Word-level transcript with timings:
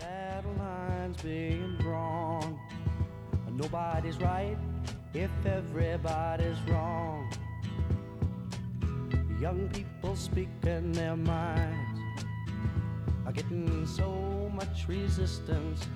Battle 0.00 0.54
lines 0.58 1.22
being 1.22 1.76
drawn. 1.78 2.58
Nobody's 3.50 4.16
right 4.18 4.56
if 5.12 5.30
everybody's 5.44 6.58
wrong. 6.66 7.30
Young 9.38 9.68
people 9.68 10.16
speaking 10.16 10.92
their 10.92 11.16
minds 11.16 12.00
are 13.26 13.32
getting 13.32 13.86
so 13.86 14.50
much 14.54 14.88
resistance 14.88 15.86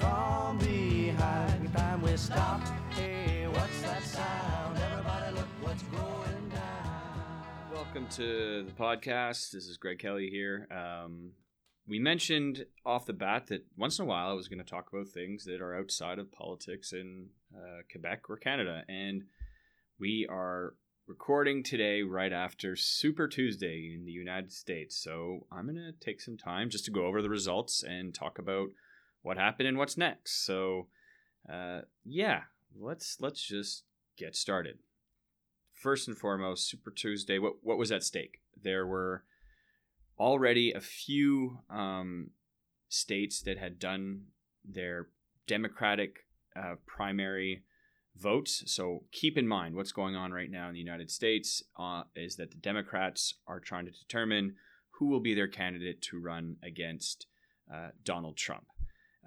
from 0.00 0.58
behind. 0.58 1.72
Time 1.72 2.02
we 2.02 2.16
stop. 2.16 2.60
Hey, 2.90 3.46
what's 3.46 3.82
that 3.82 4.02
sound? 4.02 4.78
Everybody 4.78 5.36
look 5.36 5.46
what's 5.60 5.82
going 5.84 6.48
down. 6.48 7.44
Welcome 7.72 8.08
to 8.16 8.64
the 8.64 8.72
podcast. 8.72 9.52
This 9.52 9.68
is 9.68 9.76
Greg 9.76 10.00
Kelly 10.00 10.28
here. 10.28 10.66
Um, 10.72 11.30
we 11.86 11.98
mentioned 11.98 12.64
off 12.86 13.06
the 13.06 13.12
bat 13.12 13.48
that 13.48 13.64
once 13.76 13.98
in 13.98 14.04
a 14.04 14.08
while 14.08 14.30
I 14.30 14.34
was 14.34 14.48
going 14.48 14.62
to 14.62 14.70
talk 14.70 14.88
about 14.92 15.08
things 15.08 15.44
that 15.44 15.60
are 15.60 15.76
outside 15.76 16.18
of 16.18 16.30
politics 16.32 16.92
in 16.92 17.28
uh, 17.54 17.82
Quebec 17.90 18.22
or 18.28 18.36
Canada. 18.36 18.82
And 18.88 19.24
we 19.98 20.26
are 20.30 20.74
recording 21.06 21.62
today 21.62 22.02
right 22.02 22.32
after 22.32 22.76
Super 22.76 23.26
Tuesday 23.26 23.92
in 23.94 24.04
the 24.04 24.12
United 24.12 24.52
States. 24.52 24.96
So 24.96 25.46
I'm 25.50 25.64
going 25.64 25.76
to 25.76 25.92
take 26.04 26.20
some 26.20 26.36
time 26.36 26.70
just 26.70 26.84
to 26.84 26.90
go 26.92 27.06
over 27.06 27.20
the 27.20 27.28
results 27.28 27.82
and 27.82 28.14
talk 28.14 28.38
about 28.38 28.68
what 29.22 29.36
happened 29.36 29.68
and 29.68 29.78
what's 29.78 29.96
next. 29.96 30.46
So 30.46 30.86
uh, 31.52 31.80
yeah, 32.04 32.42
let's 32.78 33.16
let's 33.20 33.42
just 33.42 33.82
get 34.16 34.36
started. 34.36 34.78
First 35.72 36.06
and 36.06 36.16
foremost, 36.16 36.70
Super 36.70 36.92
Tuesday. 36.92 37.40
What 37.40 37.54
what 37.62 37.78
was 37.78 37.90
at 37.90 38.04
stake? 38.04 38.40
There 38.62 38.86
were 38.86 39.24
already 40.22 40.70
a 40.70 40.80
few 40.80 41.58
um, 41.68 42.30
states 42.88 43.42
that 43.42 43.58
had 43.58 43.80
done 43.80 44.22
their 44.64 45.08
Democratic 45.48 46.26
uh, 46.54 46.76
primary 46.86 47.64
votes. 48.16 48.62
So 48.66 49.02
keep 49.10 49.36
in 49.36 49.48
mind 49.48 49.74
what's 49.74 49.90
going 49.90 50.14
on 50.14 50.30
right 50.30 50.50
now 50.50 50.68
in 50.68 50.74
the 50.74 50.78
United 50.78 51.10
States 51.10 51.64
uh, 51.76 52.04
is 52.14 52.36
that 52.36 52.52
the 52.52 52.58
Democrats 52.58 53.34
are 53.48 53.58
trying 53.58 53.86
to 53.86 53.90
determine 53.90 54.54
who 54.90 55.08
will 55.08 55.18
be 55.20 55.34
their 55.34 55.48
candidate 55.48 56.00
to 56.02 56.20
run 56.20 56.56
against 56.62 57.26
uh, 57.72 57.88
Donald 58.04 58.36
Trump. 58.36 58.66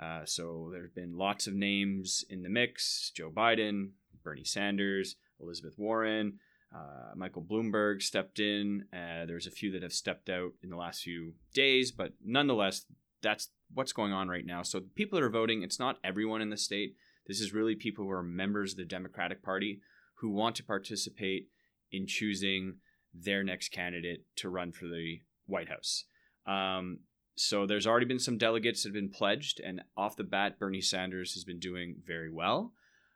Uh, 0.02 0.22
so 0.24 0.70
there 0.72 0.84
have 0.84 0.96
been 0.96 1.18
lots 1.18 1.46
of 1.46 1.54
names 1.54 2.24
in 2.30 2.42
the 2.42 2.50
mix 2.50 3.12
Joe 3.14 3.32
Biden, 3.32 3.90
Bernie 4.24 4.46
Sanders, 4.46 5.18
Elizabeth 5.42 5.78
Warren. 5.78 6.40
Uh, 6.76 7.16
Michael 7.16 7.44
Bloomberg 7.44 8.02
stepped 8.02 8.40
in. 8.40 8.86
Uh, 8.94 9.26
there's 9.26 9.48
a 9.48 9.52
few 9.52 9.72
that 9.72 9.84
have 9.84 9.94
stepped 9.94 10.30
out 10.30 10.52
in 10.62 10.70
the 10.70 10.76
last 10.76 11.04
few 11.04 11.34
days, 11.54 11.92
but 11.92 12.14
nonetheless, 12.24 12.86
that's 13.22 13.50
what's 13.74 13.94
going 13.94 14.12
on 14.12 14.28
right 14.28 14.46
now. 14.46 14.62
So, 14.62 14.82
people 14.96 15.18
that 15.18 15.26
are 15.26 15.30
voting, 15.30 15.64
it's 15.64 15.80
not 15.80 16.00
everyone 16.04 16.42
in 16.42 16.50
the 16.50 16.58
state. 16.58 16.96
This 17.28 17.40
is 17.40 17.54
really 17.54 17.76
people 17.76 18.06
who 18.06 18.12
are 18.12 18.24
members 18.24 18.74
of 18.74 18.78
the 18.78 18.86
Democratic 18.86 19.42
Party 19.42 19.80
who 20.16 20.30
want 20.30 20.56
to 20.58 20.64
participate 20.64 21.48
in 21.92 22.08
choosing 22.08 22.76
their 23.14 23.44
next 23.44 23.70
candidate 23.70 24.26
to 24.38 24.50
run 24.50 24.72
for 24.72 24.86
the 24.86 25.20
White 25.46 25.70
House. 25.70 26.06
Um, 26.46 27.00
so, 27.36 27.66
there's 27.66 27.88
already 27.88 28.06
been 28.06 28.20
some 28.20 28.38
delegates 28.38 28.84
that 28.84 28.90
have 28.90 28.94
been 28.94 29.10
pledged, 29.10 29.62
and 29.62 29.82
off 29.96 30.18
the 30.18 30.24
bat, 30.24 30.60
Bernie 30.60 30.82
Sanders 30.82 31.34
has 31.34 31.46
been 31.46 31.60
doing 31.60 31.96
very 32.06 32.30
well. 32.30 32.74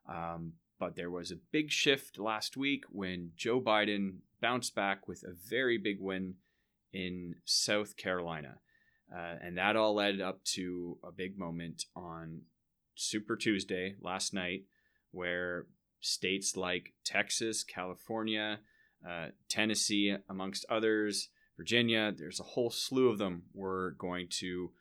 Um, 0.08 0.54
but 0.80 0.96
there 0.96 1.12
was 1.12 1.32
a 1.32 1.40
big 1.52 1.72
shift 1.72 2.18
last 2.18 2.56
week 2.56 2.86
when 2.90 3.32
Joe 3.36 3.60
Biden 3.60 4.20
bounced 4.42 4.74
back 4.74 5.08
with 5.08 5.24
a 5.24 5.34
very 5.50 5.78
big 5.78 6.00
win 6.00 6.36
in 6.94 7.36
South 7.46 7.98
Carolina. 7.98 8.56
Uh, 9.14 9.36
and 9.42 9.58
that 9.58 9.76
all 9.76 9.96
led 9.96 10.22
up 10.22 10.44
to 10.44 10.98
a 11.04 11.12
big 11.12 11.38
moment 11.38 11.86
on 11.96 12.42
Super 12.96 13.36
Tuesday 13.36 13.96
last 14.02 14.34
night, 14.34 14.64
where 15.12 15.66
states 16.00 16.56
like 16.56 16.94
Texas, 17.04 17.64
California, 17.64 18.60
uh, 19.08 19.28
Tennessee, 19.50 20.16
amongst 20.30 20.66
others, 20.70 21.30
Virginia, 21.58 22.14
there's 22.16 22.40
a 22.40 22.44
whole 22.44 22.70
slew 22.70 23.10
of 23.10 23.18
them 23.18 23.44
were 23.54 23.96
going 23.98 24.28
to 24.30 24.72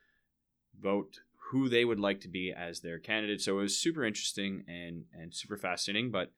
vote 0.81 1.21
who 1.51 1.69
they 1.69 1.85
would 1.85 2.01
like 2.01 2.21
to 2.21 2.29
be 2.29 2.53
as 2.57 2.81
their 2.81 2.99
candidate. 2.99 3.41
So 3.41 3.59
it 3.59 3.63
was 3.63 3.79
super 3.79 4.05
interesting 4.05 4.65
and 4.69 5.05
and 5.13 5.35
super 5.35 5.57
fascinating. 5.57 6.11
But 6.11 6.33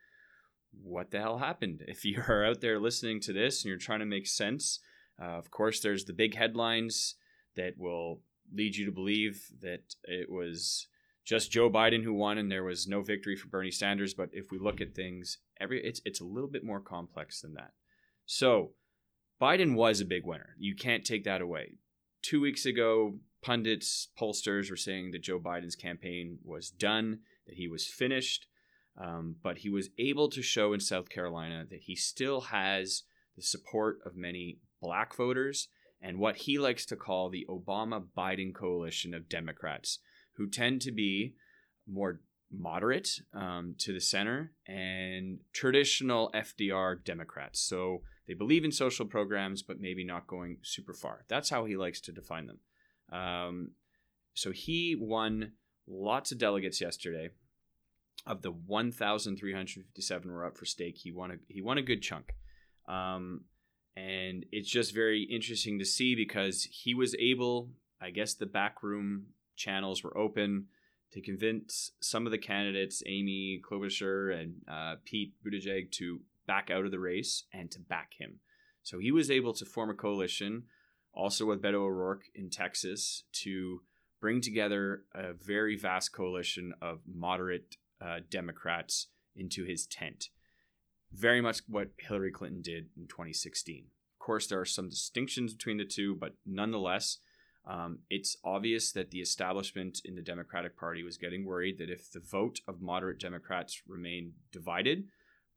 what 0.82 1.10
the 1.10 1.20
hell 1.20 1.38
happened? 1.38 1.82
If 1.88 2.04
you 2.04 2.22
are 2.28 2.44
out 2.44 2.60
there 2.60 2.78
listening 2.78 3.20
to 3.22 3.32
this 3.32 3.62
and 3.62 3.68
you're 3.68 3.78
trying 3.78 4.00
to 4.00 4.06
make 4.06 4.26
sense, 4.26 4.80
uh, 5.20 5.38
of 5.38 5.50
course, 5.50 5.80
there's 5.80 6.04
the 6.04 6.12
big 6.12 6.36
headlines 6.36 7.16
that 7.56 7.74
will 7.76 8.20
lead 8.52 8.76
you 8.76 8.86
to 8.86 8.92
believe 8.92 9.46
that 9.60 9.94
it 10.04 10.30
was 10.30 10.86
just 11.24 11.50
Joe 11.50 11.70
Biden 11.70 12.02
who 12.02 12.14
won 12.14 12.38
and 12.38 12.50
there 12.50 12.64
was 12.64 12.88
no 12.88 13.02
victory 13.02 13.36
for 13.36 13.48
Bernie 13.48 13.70
Sanders. 13.70 14.14
But 14.14 14.30
if 14.32 14.50
we 14.50 14.58
look 14.58 14.80
at 14.80 14.94
things, 14.94 15.38
every 15.60 15.84
it's 15.84 16.00
it's 16.04 16.20
a 16.20 16.24
little 16.24 16.48
bit 16.48 16.64
more 16.64 16.80
complex 16.80 17.40
than 17.40 17.54
that. 17.54 17.72
So 18.26 18.72
Biden 19.40 19.74
was 19.74 20.00
a 20.00 20.04
big 20.04 20.24
winner. 20.24 20.54
You 20.58 20.76
can't 20.76 21.04
take 21.04 21.24
that 21.24 21.40
away. 21.40 21.78
Two 22.22 22.40
weeks 22.40 22.66
ago, 22.66 23.14
pundits, 23.42 24.08
pollsters 24.18 24.70
were 24.70 24.76
saying 24.76 25.10
that 25.12 25.22
Joe 25.22 25.38
Biden's 25.38 25.76
campaign 25.76 26.38
was 26.44 26.70
done, 26.70 27.20
that 27.46 27.56
he 27.56 27.68
was 27.68 27.86
finished. 27.86 28.46
Um, 29.00 29.36
but 29.42 29.58
he 29.58 29.70
was 29.70 29.88
able 29.98 30.28
to 30.30 30.42
show 30.42 30.72
in 30.72 30.80
South 30.80 31.08
Carolina 31.08 31.64
that 31.70 31.80
he 31.82 31.96
still 31.96 32.42
has 32.42 33.04
the 33.36 33.42
support 33.42 33.98
of 34.04 34.16
many 34.16 34.58
black 34.82 35.14
voters 35.14 35.68
and 36.02 36.18
what 36.18 36.36
he 36.36 36.58
likes 36.58 36.84
to 36.86 36.96
call 36.96 37.28
the 37.28 37.46
Obama 37.48 38.02
Biden 38.16 38.54
coalition 38.54 39.14
of 39.14 39.28
Democrats, 39.28 39.98
who 40.36 40.48
tend 40.48 40.80
to 40.82 40.92
be 40.92 41.34
more 41.86 42.20
moderate 42.52 43.20
um, 43.32 43.74
to 43.78 43.92
the 43.92 44.00
center 44.00 44.52
and 44.66 45.38
traditional 45.52 46.30
FDR 46.34 47.02
Democrats. 47.04 47.60
So 47.60 48.02
they 48.26 48.34
believe 48.34 48.64
in 48.64 48.72
social 48.72 49.06
programs, 49.06 49.62
but 49.62 49.80
maybe 49.80 50.04
not 50.04 50.26
going 50.26 50.58
super 50.62 50.94
far. 50.94 51.24
That's 51.28 51.50
how 51.50 51.64
he 51.64 51.76
likes 51.76 52.00
to 52.02 52.12
define 52.12 52.46
them. 52.46 52.58
Um, 53.12 53.72
so 54.34 54.52
he 54.52 54.96
won 54.98 55.52
lots 55.86 56.32
of 56.32 56.38
delegates 56.38 56.80
yesterday. 56.80 57.30
Of 58.26 58.42
the 58.42 58.52
1,357 58.52 60.30
were 60.30 60.44
up 60.44 60.58
for 60.58 60.66
stake, 60.66 60.98
he 60.98 61.10
won 61.10 61.30
a 61.30 61.34
he 61.48 61.62
won 61.62 61.78
a 61.78 61.82
good 61.82 62.02
chunk, 62.02 62.34
um, 62.86 63.44
and 63.96 64.44
it's 64.52 64.70
just 64.70 64.94
very 64.94 65.22
interesting 65.22 65.78
to 65.78 65.86
see 65.86 66.14
because 66.14 66.64
he 66.64 66.92
was 66.94 67.14
able. 67.18 67.70
I 67.98 68.10
guess 68.10 68.34
the 68.34 68.44
backroom 68.44 69.28
channels 69.56 70.04
were 70.04 70.16
open 70.16 70.66
to 71.12 71.20
convince 71.22 71.92
some 72.00 72.26
of 72.26 72.32
the 72.32 72.38
candidates, 72.38 73.02
Amy 73.06 73.60
Klobuchar 73.64 74.38
and 74.38 74.54
uh, 74.70 74.96
Pete 75.04 75.34
Buttigieg, 75.44 75.90
to 75.92 76.20
back 76.46 76.70
out 76.70 76.84
of 76.84 76.90
the 76.90 76.98
race 76.98 77.44
and 77.52 77.70
to 77.70 77.80
back 77.80 78.12
him. 78.18 78.40
So 78.82 78.98
he 78.98 79.12
was 79.12 79.30
able 79.30 79.52
to 79.54 79.64
form 79.64 79.90
a 79.90 79.94
coalition 79.94 80.64
also 81.12 81.46
with 81.46 81.62
Beto 81.62 81.74
O'Rourke 81.74 82.24
in 82.34 82.50
Texas, 82.50 83.24
to 83.32 83.82
bring 84.20 84.40
together 84.40 85.04
a 85.14 85.32
very 85.32 85.76
vast 85.76 86.12
coalition 86.12 86.74
of 86.80 87.00
moderate 87.06 87.76
uh, 88.00 88.20
Democrats 88.30 89.08
into 89.34 89.64
his 89.64 89.86
tent. 89.86 90.28
Very 91.12 91.40
much 91.40 91.60
what 91.66 91.90
Hillary 91.98 92.30
Clinton 92.30 92.62
did 92.62 92.88
in 92.96 93.06
2016. 93.08 93.86
Of 93.86 94.24
course, 94.24 94.46
there 94.46 94.60
are 94.60 94.66
some 94.66 94.88
distinctions 94.88 95.54
between 95.54 95.78
the 95.78 95.84
two, 95.84 96.14
but 96.14 96.34
nonetheless, 96.46 97.18
um, 97.66 98.00
it's 98.08 98.36
obvious 98.44 98.92
that 98.92 99.10
the 99.10 99.20
establishment 99.20 100.00
in 100.04 100.14
the 100.14 100.22
Democratic 100.22 100.76
Party 100.76 101.02
was 101.02 101.16
getting 101.16 101.44
worried 101.44 101.78
that 101.78 101.90
if 101.90 102.10
the 102.10 102.20
vote 102.20 102.60
of 102.66 102.80
moderate 102.80 103.18
Democrats 103.20 103.82
remained 103.86 104.32
divided, 104.52 105.04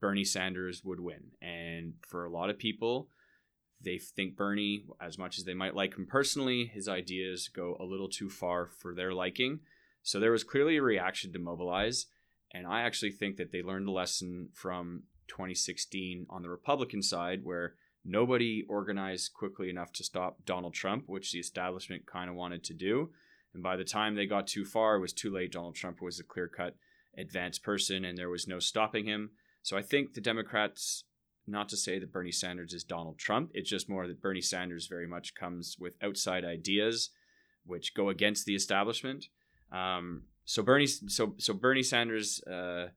Bernie 0.02 0.25
Sanders 0.25 0.84
would 0.84 1.00
win. 1.00 1.31
And 1.42 1.94
for 2.08 2.25
a 2.25 2.30
lot 2.30 2.50
of 2.50 2.58
people, 2.58 3.09
they 3.83 3.97
think 3.97 4.35
Bernie, 4.35 4.85
as 5.01 5.17
much 5.17 5.38
as 5.38 5.44
they 5.44 5.53
might 5.53 5.75
like 5.75 5.95
him 5.95 6.07
personally, 6.07 6.71
his 6.73 6.88
ideas 6.88 7.49
go 7.49 7.77
a 7.80 7.85
little 7.85 8.09
too 8.09 8.30
far 8.30 8.68
for 8.68 8.95
their 8.95 9.13
liking. 9.13 9.59
So 10.01 10.19
there 10.19 10.31
was 10.31 10.44
clearly 10.44 10.77
a 10.77 10.81
reaction 10.81 11.31
to 11.33 11.39
mobilize. 11.39 12.07
And 12.53 12.68
I 12.68 12.81
actually 12.81 13.12
think 13.12 13.38
that 13.38 13.51
they 13.51 13.63
learned 13.63 13.88
a 13.88 13.91
lesson 13.91 14.50
from 14.53 15.03
2016 15.27 16.27
on 16.30 16.44
the 16.44 16.50
Republican 16.50 17.01
side, 17.01 17.41
where 17.44 17.75
nobody 18.06 18.63
organized 18.69 19.33
quickly 19.33 19.69
enough 19.69 19.91
to 19.94 20.03
stop 20.03 20.45
Donald 20.45 20.74
Trump, 20.74 21.06
which 21.07 21.31
the 21.31 21.39
establishment 21.39 22.06
kind 22.06 22.29
of 22.29 22.36
wanted 22.36 22.63
to 22.65 22.74
do. 22.74 23.09
And 23.53 23.63
by 23.63 23.75
the 23.75 23.83
time 23.83 24.15
they 24.15 24.25
got 24.25 24.47
too 24.47 24.65
far, 24.65 24.95
it 24.95 25.01
was 25.01 25.13
too 25.13 25.31
late. 25.31 25.51
Donald 25.51 25.75
Trump 25.75 26.01
was 26.01 26.19
a 26.19 26.24
clear 26.24 26.47
cut 26.47 26.75
advanced 27.18 27.63
person, 27.63 28.06
and 28.06 28.18
there 28.18 28.29
was 28.29 28.47
no 28.47 28.59
stopping 28.59 29.06
him. 29.06 29.31
So 29.62 29.77
I 29.77 29.81
think 29.81 30.13
the 30.13 30.21
Democrats 30.21 31.06
not 31.45 31.69
to 31.69 31.78
say 31.78 32.00
that 32.00 32.12
Bernie 32.12 32.31
Sanders 32.31 32.74
is 32.74 32.84
Donald 32.84 33.18
Trump. 33.18 33.51
It's 33.54 33.69
just 33.69 33.90
more 33.90 34.07
that 34.07 34.22
Bernie 34.22 34.42
Sanders 34.42 34.88
very 34.88 35.07
much 35.07 35.36
comes 35.36 35.78
with 35.80 35.95
outside 36.01 36.45
ideas 36.45 37.10
which 37.66 37.94
go 37.94 38.10
against 38.10 38.45
the 38.45 38.56
establishment. 38.56 39.28
Um, 39.72 40.24
so 40.45 40.62
Bernie, 40.63 40.88
so 40.88 41.36
so 41.38 41.54
Bernie 41.54 41.84
Sanders, 41.84 42.42
uh, 42.44 42.88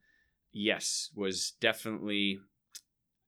yes, 0.52 1.10
was 1.14 1.52
definitely 1.60 2.38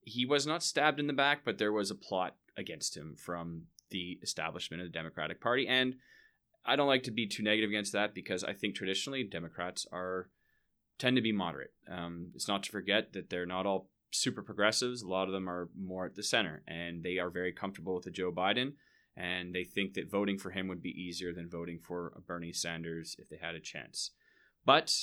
he 0.02 0.26
was 0.26 0.46
not 0.46 0.62
stabbed 0.62 0.98
in 0.98 1.06
the 1.06 1.12
back, 1.12 1.44
but 1.44 1.58
there 1.58 1.72
was 1.72 1.90
a 1.90 1.94
plot 1.94 2.36
against 2.56 2.96
him 2.96 3.14
from 3.16 3.62
the 3.90 4.18
establishment 4.22 4.82
of 4.82 4.88
the 4.88 4.98
Democratic 4.98 5.40
Party, 5.40 5.66
and 5.68 5.94
I 6.66 6.76
don't 6.76 6.88
like 6.88 7.04
to 7.04 7.10
be 7.10 7.26
too 7.26 7.42
negative 7.42 7.70
against 7.70 7.92
that 7.92 8.14
because 8.14 8.44
I 8.44 8.52
think 8.52 8.74
traditionally 8.74 9.24
Democrats 9.24 9.86
are 9.92 10.28
tend 10.98 11.16
to 11.16 11.22
be 11.22 11.32
moderate. 11.32 11.72
Um, 11.88 12.32
it's 12.34 12.48
not 12.48 12.64
to 12.64 12.72
forget 12.72 13.12
that 13.12 13.30
they're 13.30 13.46
not 13.46 13.66
all 13.66 13.88
super 14.10 14.42
progressives. 14.42 15.02
A 15.02 15.08
lot 15.08 15.28
of 15.28 15.32
them 15.32 15.48
are 15.48 15.68
more 15.78 16.06
at 16.06 16.14
the 16.14 16.22
center, 16.22 16.62
and 16.66 17.02
they 17.02 17.18
are 17.18 17.30
very 17.30 17.52
comfortable 17.52 17.94
with 17.94 18.04
the 18.04 18.10
Joe 18.10 18.32
Biden, 18.32 18.72
and 19.16 19.54
they 19.54 19.64
think 19.64 19.94
that 19.94 20.10
voting 20.10 20.38
for 20.38 20.50
him 20.50 20.68
would 20.68 20.82
be 20.82 20.90
easier 20.90 21.32
than 21.32 21.48
voting 21.48 21.78
for 21.78 22.12
a 22.16 22.20
Bernie 22.20 22.52
Sanders 22.52 23.16
if 23.18 23.28
they 23.28 23.36
had 23.36 23.54
a 23.54 23.60
chance. 23.60 24.12
But 24.64 24.94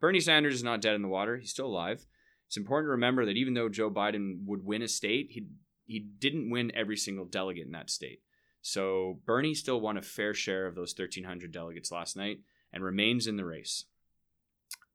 Bernie 0.00 0.20
Sanders 0.20 0.54
is 0.54 0.64
not 0.64 0.80
dead 0.80 0.94
in 0.94 1.02
the 1.02 1.08
water; 1.08 1.36
he's 1.36 1.50
still 1.50 1.66
alive. 1.66 2.06
It's 2.46 2.56
important 2.56 2.86
to 2.86 2.92
remember 2.92 3.26
that 3.26 3.36
even 3.36 3.54
though 3.54 3.68
Joe 3.68 3.90
Biden 3.90 4.44
would 4.46 4.64
win 4.64 4.82
a 4.82 4.88
state, 4.88 5.28
he 5.30 5.46
he 5.86 6.00
didn't 6.00 6.50
win 6.50 6.72
every 6.74 6.96
single 6.96 7.24
delegate 7.24 7.66
in 7.66 7.72
that 7.72 7.90
state. 7.90 8.20
So 8.60 9.20
Bernie 9.24 9.54
still 9.54 9.80
won 9.80 9.96
a 9.96 10.02
fair 10.02 10.34
share 10.34 10.66
of 10.66 10.74
those 10.74 10.94
1,300 10.96 11.52
delegates 11.52 11.92
last 11.92 12.16
night 12.16 12.40
and 12.72 12.82
remains 12.82 13.28
in 13.28 13.36
the 13.36 13.44
race 13.44 13.84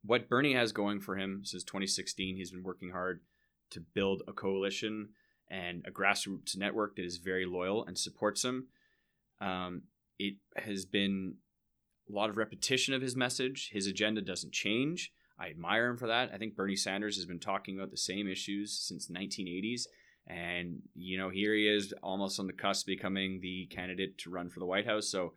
what 0.03 0.30
Bernie 0.30 0.53
has 0.53 0.71
going 0.71 1.00
for 1.00 1.15
him 1.15 1.42
since 1.44 1.63
2016, 1.63 2.36
he's 2.36 2.51
been 2.51 2.63
working 2.63 2.92
hard 2.92 3.21
to 3.71 3.80
build 3.80 4.24
a 4.27 4.33
coalition 4.33 5.09
and 5.50 5.86
a 5.86 5.92
grassroots 5.92 6.57
network 6.57 6.95
that 6.95 7.06
is 7.06 7.18
very 7.18 7.45
loyal 7.45 7.86
and 7.86 7.98
supports 7.98 8.44
him. 8.44 8.68
Um, 9.39 9.83
it 10.18 10.36
has 10.56 10.86
been 10.86 11.36
a 12.09 12.13
lot 12.13 12.30
of 12.30 12.38
repetition 12.38 12.94
of 12.94 13.01
his 13.01 13.15
message. 13.15 13.69
His 13.71 13.88
agenda 13.88 14.21
doesn't 14.21 14.53
change. 14.53 15.12
I 15.39 15.50
admire 15.50 15.88
him 15.88 15.98
for 15.98 16.07
that. 16.07 16.31
I 16.33 16.38
think 16.38 16.56
Bernie 16.56 16.75
Sanders 16.75 17.15
has 17.15 17.25
been 17.25 17.39
talking 17.39 17.77
about 17.77 17.92
the 17.92 17.98
same 17.98 18.27
issues 18.27 18.77
since 18.77 19.07
the 19.07 19.13
1980s. 19.13 19.83
And, 20.27 20.81
you 20.95 21.18
know, 21.18 21.30
here 21.30 21.56
he 21.56 21.68
is 21.68 21.94
almost 22.03 22.39
on 22.39 22.48
the 22.48 22.53
cusp 22.53 22.86
becoming 22.86 23.39
the 23.42 23.68
candidate 23.71 24.19
to 24.19 24.30
run 24.30 24.50
for 24.50 24.59
the 24.59 24.65
White 24.65 24.86
House. 24.86 25.09
So 25.09 25.33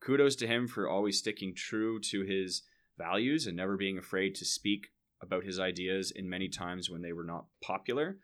kudos 0.00 0.36
to 0.36 0.46
him 0.46 0.68
for 0.68 0.88
always 0.88 1.18
sticking 1.18 1.54
true 1.54 1.98
to 2.00 2.22
his 2.22 2.62
values 2.98 3.46
and 3.46 3.56
never 3.56 3.76
being 3.76 3.98
afraid 3.98 4.34
to 4.36 4.44
speak 4.44 4.88
about 5.20 5.44
his 5.44 5.58
ideas 5.58 6.10
in 6.10 6.28
many 6.28 6.48
times 6.48 6.90
when 6.90 7.02
they 7.02 7.12
were 7.12 7.24
not 7.24 7.46
popular. 7.62 8.18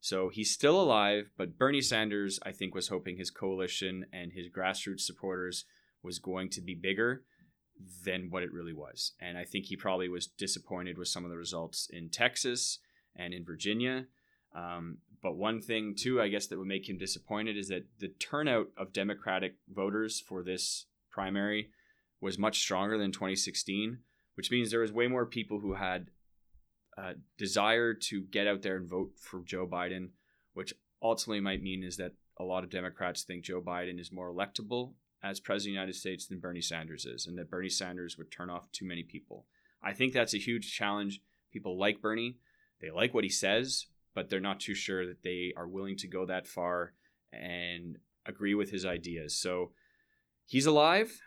So 0.00 0.28
he's 0.28 0.52
still 0.52 0.80
alive, 0.80 1.30
but 1.36 1.56
Bernie 1.58 1.80
Sanders, 1.80 2.38
I 2.44 2.52
think, 2.52 2.74
was 2.74 2.88
hoping 2.88 3.16
his 3.16 3.30
coalition 3.30 4.04
and 4.12 4.32
his 4.32 4.48
grassroots 4.48 5.00
supporters 5.00 5.64
was 6.02 6.18
going 6.18 6.50
to 6.50 6.60
be 6.60 6.74
bigger 6.74 7.22
than 8.04 8.28
what 8.30 8.42
it 8.42 8.52
really 8.52 8.74
was. 8.74 9.12
And 9.20 9.38
I 9.38 9.44
think 9.44 9.64
he 9.64 9.76
probably 9.76 10.08
was 10.08 10.26
disappointed 10.26 10.98
with 10.98 11.08
some 11.08 11.24
of 11.24 11.30
the 11.30 11.36
results 11.36 11.88
in 11.90 12.10
Texas 12.10 12.78
and 13.16 13.32
in 13.32 13.44
Virginia. 13.44 14.06
Um, 14.54 14.98
but 15.22 15.36
one 15.36 15.62
thing, 15.62 15.94
too, 15.96 16.20
I 16.20 16.28
guess 16.28 16.48
that 16.48 16.58
would 16.58 16.68
make 16.68 16.88
him 16.88 16.98
disappointed 16.98 17.56
is 17.56 17.68
that 17.68 17.86
the 17.98 18.08
turnout 18.08 18.68
of 18.76 18.92
Democratic 18.92 19.56
voters 19.74 20.20
for 20.20 20.42
this 20.42 20.84
primary 21.10 21.70
was 22.20 22.38
much 22.38 22.60
stronger 22.60 22.98
than 22.98 23.10
2016 23.10 23.98
which 24.34 24.50
means 24.50 24.70
there 24.70 24.80
was 24.80 24.92
way 24.92 25.06
more 25.06 25.26
people 25.26 25.60
who 25.60 25.74
had 25.74 26.08
uh, 26.96 27.14
desire 27.38 27.94
to 27.94 28.22
get 28.22 28.46
out 28.46 28.62
there 28.62 28.76
and 28.76 28.88
vote 28.88 29.12
for 29.18 29.42
Joe 29.44 29.66
Biden, 29.66 30.10
which 30.52 30.72
ultimately 31.02 31.40
might 31.40 31.62
mean 31.62 31.82
is 31.82 31.96
that 31.96 32.12
a 32.38 32.44
lot 32.44 32.64
of 32.64 32.70
Democrats 32.70 33.22
think 33.22 33.44
Joe 33.44 33.60
Biden 33.60 34.00
is 34.00 34.12
more 34.12 34.32
electable 34.32 34.92
as 35.22 35.40
president 35.40 35.70
of 35.70 35.74
the 35.74 35.80
United 35.80 35.94
States 35.94 36.26
than 36.26 36.40
Bernie 36.40 36.60
Sanders 36.60 37.06
is, 37.06 37.26
and 37.26 37.38
that 37.38 37.50
Bernie 37.50 37.68
Sanders 37.68 38.18
would 38.18 38.30
turn 38.30 38.50
off 38.50 38.70
too 38.72 38.84
many 38.84 39.02
people. 39.02 39.46
I 39.82 39.92
think 39.92 40.12
that's 40.12 40.34
a 40.34 40.38
huge 40.38 40.74
challenge. 40.74 41.20
People 41.52 41.78
like 41.78 42.00
Bernie, 42.00 42.38
they 42.80 42.90
like 42.90 43.14
what 43.14 43.24
he 43.24 43.30
says, 43.30 43.86
but 44.14 44.28
they're 44.28 44.40
not 44.40 44.60
too 44.60 44.74
sure 44.74 45.06
that 45.06 45.22
they 45.22 45.52
are 45.56 45.68
willing 45.68 45.96
to 45.98 46.08
go 46.08 46.26
that 46.26 46.46
far 46.46 46.92
and 47.32 47.98
agree 48.26 48.54
with 48.54 48.70
his 48.70 48.84
ideas. 48.84 49.36
So 49.36 49.72
he's 50.46 50.66
alive 50.66 51.20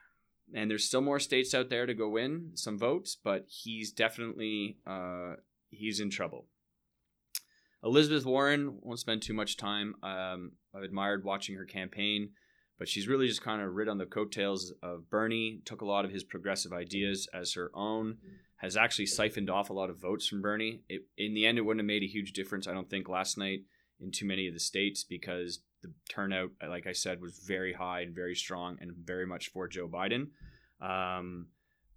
and 0.54 0.70
there's 0.70 0.86
still 0.86 1.02
more 1.02 1.20
states 1.20 1.54
out 1.54 1.70
there 1.70 1.86
to 1.86 1.94
go 1.94 2.10
win 2.10 2.52
some 2.56 2.78
votes, 2.78 3.18
but 3.22 3.46
he's 3.48 3.92
definitely 3.92 4.78
uh, 4.86 5.34
he's 5.70 6.00
in 6.00 6.10
trouble. 6.10 6.48
Elizabeth 7.84 8.26
Warren 8.26 8.80
won't 8.82 9.00
spend 9.00 9.22
too 9.22 9.34
much 9.34 9.58
time. 9.58 9.96
Um, 10.02 10.54
I've 10.76 10.84
admired 10.84 11.24
watching 11.24 11.56
her 11.56 11.66
campaign, 11.66 12.32
but 12.80 12.88
she's 12.88 13.08
really 13.08 13.28
just 13.28 13.44
kind 13.44 13.62
of 13.62 13.74
rid 13.74 13.88
on 13.88 13.98
the 13.98 14.06
coattails 14.06 14.74
of 14.82 15.10
Bernie. 15.10 15.62
Took 15.66 15.82
a 15.82 15.86
lot 15.86 16.06
of 16.06 16.12
his 16.12 16.24
progressive 16.24 16.74
ideas 16.74 17.28
as 17.34 17.54
her 17.54 17.70
own. 17.74 18.18
Has 18.58 18.76
actually 18.76 19.06
siphoned 19.06 19.52
off 19.52 19.70
a 19.70 19.74
lot 19.74 19.92
of 19.92 20.02
votes 20.02 20.28
from 20.28 20.42
Bernie. 20.42 20.82
It, 20.90 21.04
in 21.16 21.36
the 21.36 21.46
end, 21.46 21.60
it 21.60 21.62
wouldn't 21.62 21.82
have 21.82 21.86
made 21.88 22.02
a 22.02 22.08
huge 22.08 22.34
difference, 22.34 22.68
I 22.68 22.74
don't 22.74 22.90
think, 22.90 23.08
last 23.08 23.38
night 23.38 23.60
in 24.00 24.12
too 24.12 24.26
many 24.26 24.48
of 24.48 24.56
the 24.56 24.60
states 24.60 25.04
because 25.04 25.60
the 25.82 25.94
turnout, 26.10 26.52
like 26.68 26.88
I 26.88 26.94
said, 26.94 27.22
was 27.22 27.40
very 27.40 27.74
high 27.74 28.02
and 28.02 28.16
very 28.16 28.36
strong 28.36 28.78
and 28.82 28.92
very 28.96 29.26
much 29.26 29.50
for 29.50 29.68
Joe 29.68 29.88
Biden. 29.88 30.30
Um, 30.82 31.48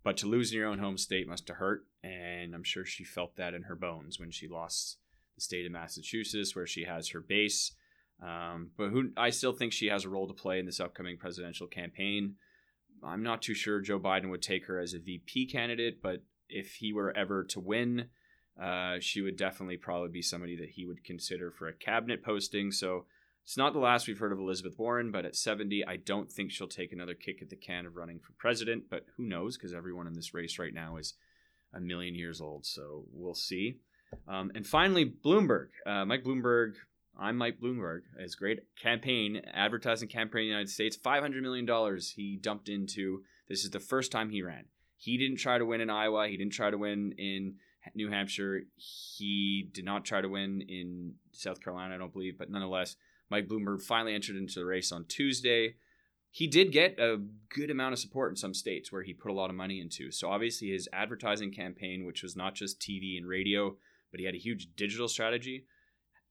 but 0.03 0.17
to 0.19 0.27
lose 0.27 0.53
in 0.53 0.59
your 0.59 0.69
own 0.69 0.79
home 0.79 0.97
state 0.97 1.29
must 1.29 1.49
have 1.49 1.59
hurt, 1.59 1.85
and 2.03 2.55
I'm 2.55 2.65
sure 2.65 2.85
she 2.85 3.05
felt 3.05 3.37
that 3.37 3.55
in 3.55 3.65
her 3.65 3.77
bones 3.77 4.19
when 4.19 4.31
she 4.31 4.49
lost 4.49 4.99
the 5.35 5.43
state 5.43 5.67
of 5.67 5.73
Massachusetts, 5.73 6.57
where 6.57 6.67
she 6.67 6.85
has 6.85 7.11
her 7.11 7.21
base. 7.21 7.73
Um, 8.23 8.71
but 8.77 8.91
who 8.91 9.11
I 9.17 9.31
still 9.31 9.53
think 9.53 9.73
she 9.73 9.87
has 9.87 10.05
a 10.05 10.09
role 10.09 10.27
to 10.29 10.35
play 10.35 10.59
in 10.59 10.67
this 10.67 10.81
upcoming 10.81 11.17
presidential 11.17 11.67
campaign. 11.67 12.37
I'm 13.03 13.23
not 13.23 13.41
too 13.41 13.55
sure 13.55 13.81
Joe 13.81 13.99
Biden 13.99 14.31
would 14.31 14.43
take 14.43 14.67
her 14.67 14.79
as 14.79 14.93
a 14.93 14.99
VP 14.99 15.47
candidate, 15.47 16.03
but 16.03 16.23
if 16.49 16.75
he 16.75 16.93
were 16.93 17.17
ever 17.17 17.45
to 17.45 17.61
win, 17.61 18.09
uh, 18.61 18.97
she 19.01 19.23
would 19.23 19.37
definitely 19.37 19.79
probably 19.79 20.11
be 20.11 20.23
somebody 20.23 20.57
that 20.57 20.71
he 20.71 20.85
would 20.85 21.05
consider 21.05 21.51
for 21.51 21.69
a 21.69 21.73
cabinet 21.73 22.23
posting. 22.23 22.73
So 22.73 23.07
it's 23.45 23.57
not 23.57 23.73
the 23.73 23.79
last 23.79 24.07
we've 24.07 24.19
heard 24.19 24.33
of 24.33 24.39
Elizabeth 24.39 24.79
Warren, 24.79 25.11
but 25.11 25.25
at 25.25 25.37
70, 25.37 25.85
I 25.87 25.97
don't 25.97 26.31
think 26.31 26.51
she'll 26.51 26.69
take 26.69 26.93
another 26.93 27.15
kick 27.15 27.43
at 27.43 27.51
the 27.51 27.57
can 27.57 27.87
of 27.87 27.97
running 27.97 28.21
for 28.21 28.33
president. 28.39 28.85
But 28.91 29.07
who 29.17 29.25
knows? 29.25 29.57
Because 29.57 29.75
everyone 29.75 30.07
in 30.07 30.15
this 30.15 30.35
race 30.35 30.59
right 30.59 30.75
now 30.75 30.97
is 30.97 31.15
a 31.75 31.81
million 31.81 32.15
years 32.15 32.41
old. 32.41 32.67
So 32.67 33.05
we'll 33.13 33.35
see. 33.35 33.79
Um, 34.29 34.51
and 34.55 34.67
finally, 34.67 35.05
Bloomberg. 35.05 35.69
Uh, 35.87 36.05
Mike 36.05 36.25
Bloomberg. 36.25 36.75
I'm 37.19 37.37
Mike 37.37 37.59
Bloomberg. 37.61 38.03
His 38.19 38.35
great 38.35 38.61
campaign, 38.81 39.43
advertising 39.53 40.09
campaign 40.09 40.43
in 40.43 40.47
the 40.47 40.53
United 40.53 40.71
States, 40.71 40.97
$500 40.97 41.43
million 41.43 41.99
he 42.15 42.37
dumped 42.37 42.69
into. 42.69 43.23
This 43.49 43.65
is 43.65 43.71
the 43.71 43.81
first 43.81 44.13
time 44.13 44.31
he 44.31 44.43
ran. 44.43 44.65
He 44.97 45.19
didn't 45.19 45.39
try 45.39 45.59
to 45.59 45.67
win 45.67 45.81
in 45.81 45.91
Iowa. 45.91 46.29
He 46.29 46.37
didn't 46.37 46.53
try 46.53 46.71
to 46.71 46.79
win 46.79 47.15
in 47.19 47.57
New 47.95 48.11
Hampshire. 48.11 48.63
He 48.77 49.69
did 49.73 49.85
not 49.85 50.05
try 50.05 50.21
to 50.21 50.29
win 50.29 50.63
in 50.69 51.15
South 51.33 51.63
Carolina, 51.63 51.95
I 51.95 51.99
don't 51.99 52.13
believe, 52.13 52.39
but 52.39 52.51
nonetheless, 52.51 52.97
Mike 53.31 53.49
Bloomberg 53.49 53.83
finally 53.83 54.15
entered 54.15 54.37
into 54.37 54.59
the 54.59 54.67
race 54.67 54.91
on 54.93 55.05
Tuesday. 55.07 55.75
He 56.31 56.47
did 56.47 56.73
get 56.73 56.99
a 56.99 57.21
good 57.49 57.71
amount 57.71 57.93
of 57.93 57.99
support 57.99 58.31
in 58.31 58.37
some 58.37 58.55
states 58.55 58.93
where 58.93 59.03
he 59.03 59.13
put 59.13 59.31
a 59.31 59.35
lot 59.35 59.51
of 59.51 59.57
money 59.57 59.81
into. 59.81 60.11
So 60.11 60.31
obviously 60.31 60.71
his 60.71 60.89
advertising 60.93 61.53
campaign, 61.53 62.05
which 62.05 62.23
was 62.23 62.37
not 62.37 62.55
just 62.55 62.81
TV 62.81 63.17
and 63.17 63.27
radio, 63.27 63.77
but 64.11 64.21
he 64.21 64.27
had 64.27 64.35
a 64.35 64.39
huge 64.39 64.69
digital 64.77 65.09
strategy, 65.09 65.67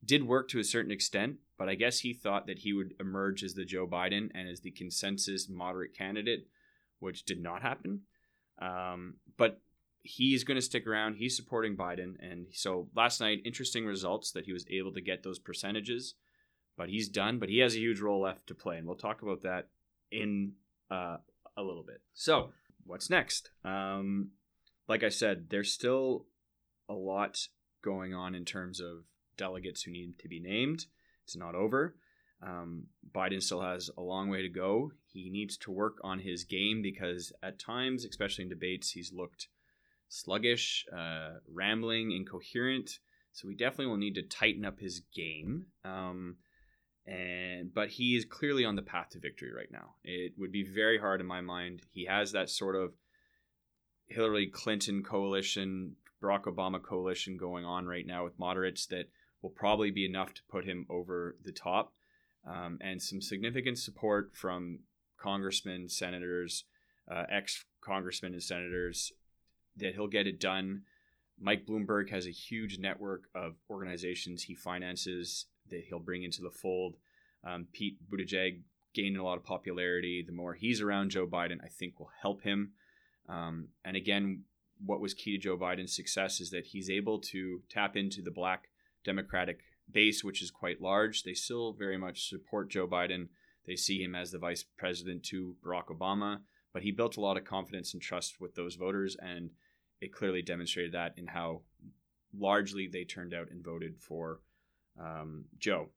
did 0.04 0.28
work 0.28 0.48
to 0.50 0.60
a 0.60 0.64
certain 0.64 0.92
extent. 0.92 1.38
But 1.58 1.70
I 1.70 1.76
guess 1.76 2.00
he 2.00 2.14
thought 2.14 2.48
that 2.48 2.60
he 2.60 2.72
would 2.72 2.94
emerge 3.00 3.44
as 3.44 3.54
the 3.54 3.66
Joe 3.66 3.86
Biden 3.86 4.30
and 4.34 4.48
as 4.48 4.62
the 4.62 4.72
consensus 4.72 5.50
moderate 5.50 5.94
candidate, 5.98 6.48
which 7.00 7.26
did 7.26 7.42
not 7.42 7.62
happen. 7.62 8.02
Um, 8.62 9.16
but 9.38 9.60
he's 10.02 10.46
going 10.46 10.56
to 10.56 10.62
stick 10.62 10.88
around. 10.88 11.16
He's 11.16 11.36
supporting 11.36 11.76
Biden. 11.76 12.16
And 12.22 12.48
so 12.52 12.88
last 12.96 13.20
night, 13.20 13.42
interesting 13.44 13.86
results 13.86 14.32
that 14.32 14.46
he 14.46 14.54
was 14.54 14.66
able 14.70 14.94
to 14.94 15.02
get 15.02 15.24
those 15.24 15.40
percentages 15.40 16.16
but 16.80 16.90
he's 16.90 17.10
done. 17.10 17.38
But 17.38 17.50
he 17.50 17.60
has 17.60 17.76
a 17.76 17.80
huge 17.80 18.00
role 18.00 18.22
left 18.22 18.48
to 18.48 18.56
play, 18.56 18.78
and 18.78 18.88
we'll 18.88 18.96
talk 18.96 19.22
about 19.22 19.44
that 19.44 19.68
in 20.12 20.54
uh, 20.90 21.18
a 21.58 21.62
little 21.62 21.84
bit. 21.84 22.02
So, 22.14 22.52
what's 22.86 23.10
next? 23.10 23.52
Um, 23.66 24.32
like 24.88 25.04
I 25.04 25.10
said, 25.10 25.48
there's 25.50 25.74
still 25.74 26.26
a 26.88 26.94
lot 26.94 27.38
going 27.84 28.14
on 28.14 28.34
in 28.34 28.46
terms 28.46 28.80
of 28.80 29.04
delegates 29.38 29.84
who 29.84 29.92
need 29.92 30.18
to 30.20 30.30
be 30.30 30.40
named. 30.40 30.86
It's 31.26 31.36
not 31.36 31.54
over. 31.54 31.96
Um, 32.42 32.86
Biden 33.14 33.44
still 33.44 33.62
has 33.62 33.90
a 33.98 34.02
long 34.02 34.30
way 34.30 34.42
to 34.42 34.50
go. 34.50 34.94
He 35.06 35.30
needs 35.30 35.58
to 35.58 35.72
work 35.72 35.98
on 36.02 36.20
his 36.20 36.46
game 36.46 36.82
because 36.82 37.34
at 37.44 37.60
times, 37.60 38.06
especially 38.06 38.44
in 38.44 38.50
debates, 38.50 38.92
he's 38.92 39.12
looked 39.12 39.50
sluggish, 40.08 40.86
uh, 40.98 41.40
rambling, 41.54 42.12
incoherent. 42.12 43.00
So 43.34 43.50
we 43.50 43.56
definitely 43.56 43.88
will 43.88 43.98
need 43.98 44.16
to 44.16 44.24
tighten 44.24 44.64
up 44.64 44.80
his 44.80 45.02
game. 45.14 45.66
Um, 45.84 46.38
and 47.10 47.74
but 47.74 47.90
he 47.90 48.16
is 48.16 48.24
clearly 48.24 48.64
on 48.64 48.76
the 48.76 48.84
path 48.84 49.10
to 49.10 49.20
victory 49.20 49.52
right 49.52 49.72
now. 49.72 49.96
It 50.04 50.34
would 50.38 50.52
be 50.52 50.64
very 50.64 51.00
hard 51.00 51.22
in 51.22 51.28
my 51.28 51.42
mind. 51.42 51.82
He 51.92 52.06
has 52.06 52.32
that 52.34 52.50
sort 52.50 52.76
of 52.76 52.94
Hillary 54.06 54.48
Clinton 54.48 55.02
coalition, 55.02 55.96
Barack 56.22 56.44
Obama 56.44 56.82
coalition 56.82 57.36
going 57.36 57.66
on 57.66 57.88
right 57.88 58.06
now 58.06 58.24
with 58.24 58.38
moderates 58.38 58.86
that 58.88 59.10
will 59.42 59.50
probably 59.50 59.90
be 59.90 60.06
enough 60.06 60.34
to 60.36 60.42
put 60.52 60.66
him 60.66 60.86
over 60.90 61.36
the 61.44 61.52
top, 61.52 61.94
um, 62.46 62.78
and 62.82 63.02
some 63.02 63.22
significant 63.22 63.80
support 63.80 64.32
from 64.36 64.80
congressmen, 65.18 65.90
senators, 65.90 66.66
uh, 67.10 67.24
ex 67.32 67.66
congressmen 67.82 68.34
and 68.34 68.44
senators 68.44 69.12
that 69.78 69.96
he'll 69.96 70.08
get 70.08 70.28
it 70.28 70.40
done. 70.40 70.84
Mike 71.42 71.66
Bloomberg 71.66 72.10
has 72.12 72.28
a 72.28 72.32
huge 72.32 72.78
network 72.78 73.24
of 73.34 73.56
organizations 73.70 74.44
he 74.44 74.54
finances 74.54 75.46
that 75.70 75.84
he'll 75.88 76.00
bring 76.00 76.24
into 76.24 76.42
the 76.42 76.52
fold. 76.52 76.96
Um, 77.44 77.68
Pete 77.72 77.98
Buttigieg 78.10 78.62
gaining 78.94 79.18
a 79.18 79.24
lot 79.24 79.38
of 79.38 79.44
popularity, 79.44 80.24
the 80.26 80.34
more 80.34 80.54
he's 80.54 80.82
around 80.82 81.12
Joe 81.12 81.28
Biden, 81.28 81.64
I 81.64 81.68
think 81.68 82.00
will 82.00 82.12
help 82.22 82.42
him. 82.42 82.72
Um, 83.28 83.70
and 83.86 83.96
again, 83.96 84.44
what 84.84 85.00
was 85.00 85.14
key 85.14 85.32
to 85.32 85.38
Joe 85.38 85.58
Biden's 85.58 85.96
success 85.96 86.40
is 86.40 86.50
that 86.52 86.68
he's 86.68 86.90
able 86.90 87.20
to 87.20 87.62
tap 87.70 87.96
into 87.96 88.22
the 88.22 88.32
black 88.32 88.70
Democratic 89.04 89.60
base, 89.92 90.24
which 90.24 90.42
is 90.42 90.52
quite 90.52 90.82
large. 90.82 91.24
They 91.24 91.34
still 91.34 91.74
very 91.74 91.98
much 91.98 92.30
support 92.30 92.70
Joe 92.70 92.88
Biden. 92.88 93.28
They 93.66 93.76
see 93.76 94.02
him 94.02 94.16
as 94.16 94.32
the 94.32 94.40
vice 94.40 94.64
president 94.78 95.24
to 95.26 95.56
Barack 95.64 95.88
Obama, 95.88 96.40
but 96.74 96.84
he 96.84 96.92
built 96.92 97.18
a 97.18 97.22
lot 97.22 97.38
of 97.38 97.46
confidence 97.46 97.94
and 97.94 98.02
trust 98.02 98.40
with 98.40 98.56
those 98.56 98.76
voters, 98.76 99.16
and 99.22 99.52
it 100.02 100.14
clearly 100.14 100.42
demonstrated 100.42 100.94
that 100.94 101.14
in 101.18 101.28
how 101.28 101.62
largely 102.38 102.88
they 102.88 103.04
turned 103.04 103.34
out 103.34 103.50
and 103.52 103.64
voted 103.64 103.98
for 104.00 104.40
um, 105.00 105.46
Joe. 105.58 105.90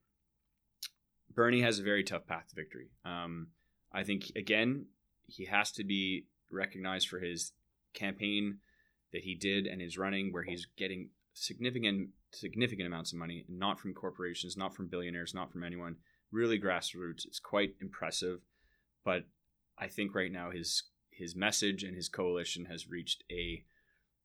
Bernie 1.34 1.62
has 1.62 1.78
a 1.78 1.82
very 1.82 2.04
tough 2.04 2.26
path 2.26 2.48
to 2.48 2.54
victory. 2.54 2.90
Um, 3.04 3.48
I 3.92 4.04
think, 4.04 4.32
again, 4.36 4.86
he 5.26 5.46
has 5.46 5.72
to 5.72 5.84
be 5.84 6.26
recognized 6.50 7.08
for 7.08 7.18
his 7.18 7.52
campaign 7.94 8.58
that 9.12 9.22
he 9.22 9.34
did 9.34 9.66
and 9.66 9.80
is 9.80 9.98
running, 9.98 10.32
where 10.32 10.42
he's 10.42 10.66
getting 10.76 11.10
significant 11.34 12.10
significant 12.34 12.86
amounts 12.86 13.12
of 13.12 13.18
money, 13.18 13.44
not 13.48 13.78
from 13.78 13.92
corporations, 13.92 14.56
not 14.56 14.74
from 14.74 14.88
billionaires, 14.88 15.34
not 15.34 15.52
from 15.52 15.64
anyone. 15.64 15.96
Really 16.30 16.58
grassroots. 16.58 17.26
It's 17.26 17.38
quite 17.38 17.74
impressive, 17.80 18.40
but 19.04 19.24
I 19.78 19.88
think 19.88 20.14
right 20.14 20.32
now 20.32 20.50
his 20.50 20.84
his 21.10 21.36
message 21.36 21.82
and 21.82 21.94
his 21.94 22.08
coalition 22.08 22.66
has 22.66 22.88
reached 22.88 23.22
a 23.30 23.64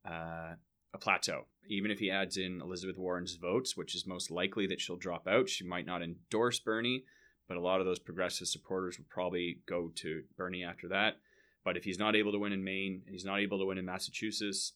uh, 0.07 0.53
a 0.97 1.03
plateau. 1.03 1.45
Even 1.69 1.91
if 1.91 1.99
he 1.99 2.09
adds 2.09 2.37
in 2.37 2.61
Elizabeth 2.61 2.97
Warren's 2.97 3.35
votes, 3.35 3.75
which 3.75 3.93
is 3.93 4.07
most 4.07 4.31
likely 4.31 4.67
that 4.67 4.79
she'll 4.81 4.95
drop 4.95 5.27
out, 5.27 5.49
she 5.49 5.65
might 5.65 5.85
not 5.85 6.01
endorse 6.01 6.59
Bernie, 6.59 7.03
but 7.47 7.57
a 7.57 7.61
lot 7.61 7.79
of 7.79 7.85
those 7.85 7.99
progressive 7.99 8.47
supporters 8.47 8.97
will 8.97 9.05
probably 9.09 9.59
go 9.67 9.91
to 9.95 10.23
Bernie 10.37 10.63
after 10.63 10.87
that. 10.89 11.17
But 11.63 11.77
if 11.77 11.83
he's 11.83 11.99
not 11.99 12.15
able 12.15 12.31
to 12.31 12.39
win 12.39 12.53
in 12.53 12.63
Maine 12.63 13.01
he's 13.07 13.25
not 13.25 13.39
able 13.39 13.59
to 13.59 13.65
win 13.65 13.77
in 13.77 13.85
Massachusetts, 13.85 14.73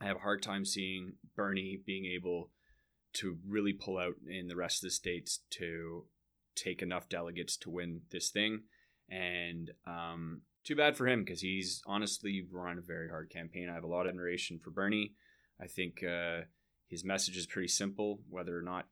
I 0.00 0.06
have 0.06 0.16
a 0.16 0.20
hard 0.20 0.42
time 0.42 0.64
seeing 0.64 1.14
Bernie 1.36 1.80
being 1.84 2.06
able 2.06 2.50
to 3.14 3.38
really 3.46 3.72
pull 3.72 3.98
out 3.98 4.14
in 4.28 4.46
the 4.46 4.56
rest 4.56 4.82
of 4.82 4.86
the 4.86 4.94
states 4.94 5.40
to 5.50 6.04
take 6.54 6.82
enough 6.82 7.08
delegates 7.08 7.56
to 7.58 7.70
win 7.70 8.02
this 8.10 8.30
thing. 8.30 8.62
And 9.08 9.72
um, 9.86 10.42
too 10.64 10.76
bad 10.76 10.96
for 10.96 11.08
him 11.08 11.24
because 11.24 11.40
he's 11.40 11.82
honestly 11.86 12.46
run 12.50 12.78
a 12.78 12.82
very 12.82 13.08
hard 13.08 13.30
campaign. 13.30 13.68
I 13.68 13.74
have 13.74 13.84
a 13.84 13.88
lot 13.88 14.06
of 14.06 14.10
admiration 14.10 14.60
for 14.62 14.70
Bernie. 14.70 15.14
I 15.60 15.66
think 15.66 16.02
uh, 16.02 16.42
his 16.88 17.04
message 17.04 17.36
is 17.36 17.46
pretty 17.46 17.68
simple. 17.68 18.20
Whether 18.28 18.56
or 18.58 18.62
not 18.62 18.86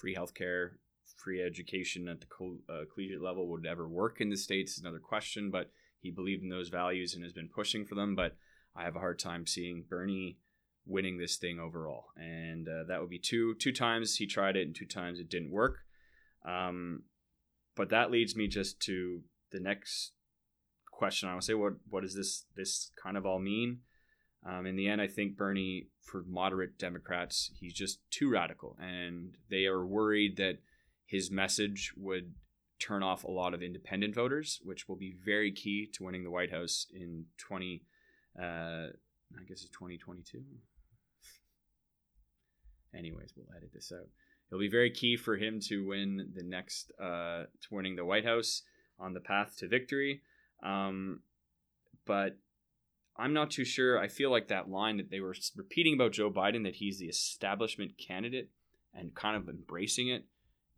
free 0.00 0.14
healthcare, 0.14 0.72
free 1.16 1.42
education 1.42 2.08
at 2.08 2.20
the 2.20 2.26
co- 2.26 2.58
uh, 2.68 2.82
collegiate 2.92 3.22
level 3.22 3.48
would 3.48 3.66
ever 3.66 3.88
work 3.88 4.20
in 4.20 4.30
the 4.30 4.36
states 4.36 4.72
is 4.72 4.82
another 4.82 4.98
question. 4.98 5.50
But 5.50 5.70
he 6.00 6.10
believed 6.10 6.42
in 6.42 6.48
those 6.48 6.68
values 6.68 7.14
and 7.14 7.22
has 7.22 7.32
been 7.32 7.48
pushing 7.48 7.84
for 7.84 7.94
them. 7.94 8.14
But 8.14 8.36
I 8.76 8.84
have 8.84 8.96
a 8.96 9.00
hard 9.00 9.18
time 9.18 9.46
seeing 9.46 9.84
Bernie 9.88 10.38
winning 10.84 11.18
this 11.18 11.36
thing 11.36 11.60
overall, 11.60 12.06
and 12.16 12.68
uh, 12.68 12.84
that 12.88 13.00
would 13.00 13.10
be 13.10 13.18
two 13.18 13.54
two 13.54 13.72
times 13.72 14.16
he 14.16 14.26
tried 14.26 14.56
it 14.56 14.66
and 14.66 14.74
two 14.74 14.86
times 14.86 15.20
it 15.20 15.30
didn't 15.30 15.52
work. 15.52 15.78
Um, 16.44 17.04
but 17.76 17.90
that 17.90 18.10
leads 18.10 18.36
me 18.36 18.48
just 18.48 18.80
to 18.80 19.22
the 19.50 19.60
next 19.60 20.12
question. 20.90 21.28
I 21.28 21.34
would 21.34 21.44
say, 21.44 21.54
what 21.54 21.74
what 21.88 22.02
does 22.02 22.14
this 22.14 22.44
this 22.56 22.90
kind 23.02 23.16
of 23.16 23.24
all 23.26 23.38
mean? 23.38 23.80
Um, 24.44 24.66
in 24.66 24.76
the 24.76 24.88
end, 24.88 25.00
I 25.00 25.06
think 25.06 25.36
Bernie, 25.36 25.86
for 26.00 26.24
moderate 26.26 26.78
Democrats, 26.78 27.50
he's 27.58 27.74
just 27.74 28.00
too 28.10 28.28
radical, 28.28 28.76
and 28.80 29.34
they 29.50 29.66
are 29.66 29.86
worried 29.86 30.36
that 30.38 30.58
his 31.06 31.30
message 31.30 31.92
would 31.96 32.34
turn 32.80 33.02
off 33.02 33.22
a 33.22 33.30
lot 33.30 33.54
of 33.54 33.62
independent 33.62 34.14
voters, 34.14 34.60
which 34.64 34.88
will 34.88 34.96
be 34.96 35.14
very 35.24 35.52
key 35.52 35.88
to 35.92 36.02
winning 36.02 36.24
the 36.24 36.30
White 36.30 36.50
House 36.50 36.86
in 36.92 37.26
20, 37.38 37.84
uh, 38.38 38.42
I 38.42 39.44
guess 39.46 39.62
it's 39.62 39.70
2022. 39.70 40.42
Anyways, 42.94 43.34
we'll 43.36 43.46
edit 43.56 43.70
this 43.72 43.92
out. 43.94 44.08
It'll 44.48 44.60
be 44.60 44.68
very 44.68 44.90
key 44.90 45.16
for 45.16 45.36
him 45.36 45.60
to 45.68 45.86
win 45.86 46.32
the 46.34 46.42
next, 46.42 46.92
uh, 47.00 47.44
to 47.44 47.68
winning 47.70 47.96
the 47.96 48.04
White 48.04 48.24
House 48.24 48.62
on 48.98 49.14
the 49.14 49.20
path 49.20 49.56
to 49.58 49.68
victory. 49.68 50.20
Um, 50.62 51.20
but 52.04 52.36
I'm 53.16 53.32
not 53.32 53.50
too 53.50 53.64
sure. 53.64 53.98
I 53.98 54.08
feel 54.08 54.30
like 54.30 54.48
that 54.48 54.70
line 54.70 54.96
that 54.96 55.10
they 55.10 55.20
were 55.20 55.34
repeating 55.56 55.94
about 55.94 56.12
Joe 56.12 56.30
Biden, 56.30 56.64
that 56.64 56.76
he's 56.76 56.98
the 56.98 57.06
establishment 57.06 57.98
candidate 57.98 58.50
and 58.94 59.14
kind 59.14 59.36
of 59.36 59.48
embracing 59.48 60.08
it, 60.08 60.24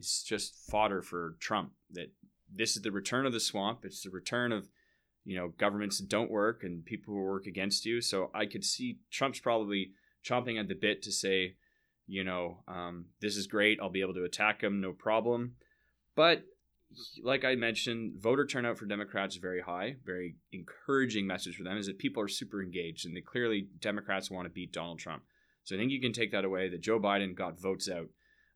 is 0.01 0.25
just 0.27 0.55
fodder 0.71 1.01
for 1.01 1.37
Trump. 1.41 1.73
That 1.93 2.11
this 2.53 2.77
is 2.77 2.83
the 2.83 2.93
return 2.93 3.27
of 3.27 3.33
the 3.33 3.41
swamp. 3.41 3.85
It's 3.85 4.03
the 4.03 4.11
return 4.11 4.53
of, 4.53 4.69
you 5.25 5.37
know, 5.37 5.53
governments 5.57 5.99
that 5.99 6.09
don't 6.09 6.31
work 6.31 6.65
and 6.65 6.85
people 6.85 7.15
who 7.15 7.23
work 7.23 7.47
against 7.47 7.87
you. 7.87 8.01
So 8.01 8.31
I 8.35 8.47
could 8.47 8.65
see 8.65 8.99
Trump's 9.11 9.41
probably 9.41 9.93
chomping 10.25 10.59
at 10.59 10.69
the 10.69 10.75
bit 10.75 11.03
to 11.03 11.13
say, 11.13 11.55
you 12.07 12.25
know, 12.25 12.59
um, 12.69 13.07
this 13.21 13.37
is 13.37 13.47
great. 13.47 13.79
I'll 13.81 13.91
be 13.91 14.01
able 14.01 14.15
to 14.15 14.25
attack 14.25 14.63
him, 14.63 14.81
no 14.81 14.93
problem. 14.93 15.55
But 16.17 16.45
like 17.23 17.45
I 17.45 17.55
mentioned, 17.55 18.21
voter 18.21 18.47
turnout 18.47 18.79
for 18.79 18.87
Democrats 18.87 19.35
is 19.35 19.41
very 19.41 19.61
high. 19.61 19.97
Very 20.05 20.37
encouraging 20.53 21.27
message 21.27 21.57
for 21.57 21.65
them 21.65 21.77
is 21.77 21.87
that 21.87 21.99
people 21.99 22.23
are 22.23 22.29
super 22.29 22.63
engaged, 22.63 23.07
and 23.07 23.17
they 23.17 23.21
clearly 23.21 23.69
Democrats 23.81 24.31
want 24.31 24.47
to 24.47 24.53
beat 24.53 24.73
Donald 24.73 24.99
Trump. 24.99 25.23
So 25.65 25.75
I 25.75 25.79
think 25.79 25.91
you 25.91 26.01
can 26.01 26.13
take 26.13 26.33
that 26.33 26.45
away 26.45 26.69
that 26.69 26.83
Joe 26.83 27.01
Biden 27.01 27.35
got 27.35 27.61
votes 27.61 27.89
out, 27.89 28.09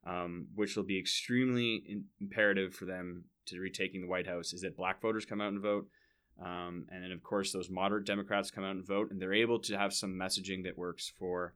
um, 0.06 0.48
which 0.54 0.76
will 0.76 0.84
be 0.84 0.98
extremely 0.98 1.82
in- 1.88 2.04
imperative 2.20 2.74
for 2.74 2.84
them 2.84 3.24
to 3.46 3.60
retaking 3.60 4.02
the 4.02 4.08
White 4.08 4.26
House. 4.26 4.52
Is 4.52 4.60
that 4.60 4.76
black 4.76 5.00
voters 5.00 5.24
come 5.24 5.40
out 5.40 5.52
and 5.52 5.62
vote, 5.62 5.88
um, 6.42 6.86
and 6.90 7.02
then 7.02 7.12
of 7.12 7.22
course 7.22 7.52
those 7.52 7.70
moderate 7.70 8.04
Democrats 8.04 8.50
come 8.50 8.64
out 8.64 8.76
and 8.76 8.86
vote, 8.86 9.10
and 9.10 9.20
they're 9.20 9.32
able 9.32 9.58
to 9.60 9.78
have 9.78 9.92
some 9.92 10.14
messaging 10.14 10.64
that 10.64 10.76
works 10.76 11.12
for, 11.18 11.54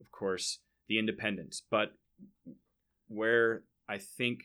of 0.00 0.10
course, 0.10 0.60
the 0.88 0.98
independents. 0.98 1.62
But 1.68 1.94
where 3.08 3.64
I 3.88 3.98
think 3.98 4.44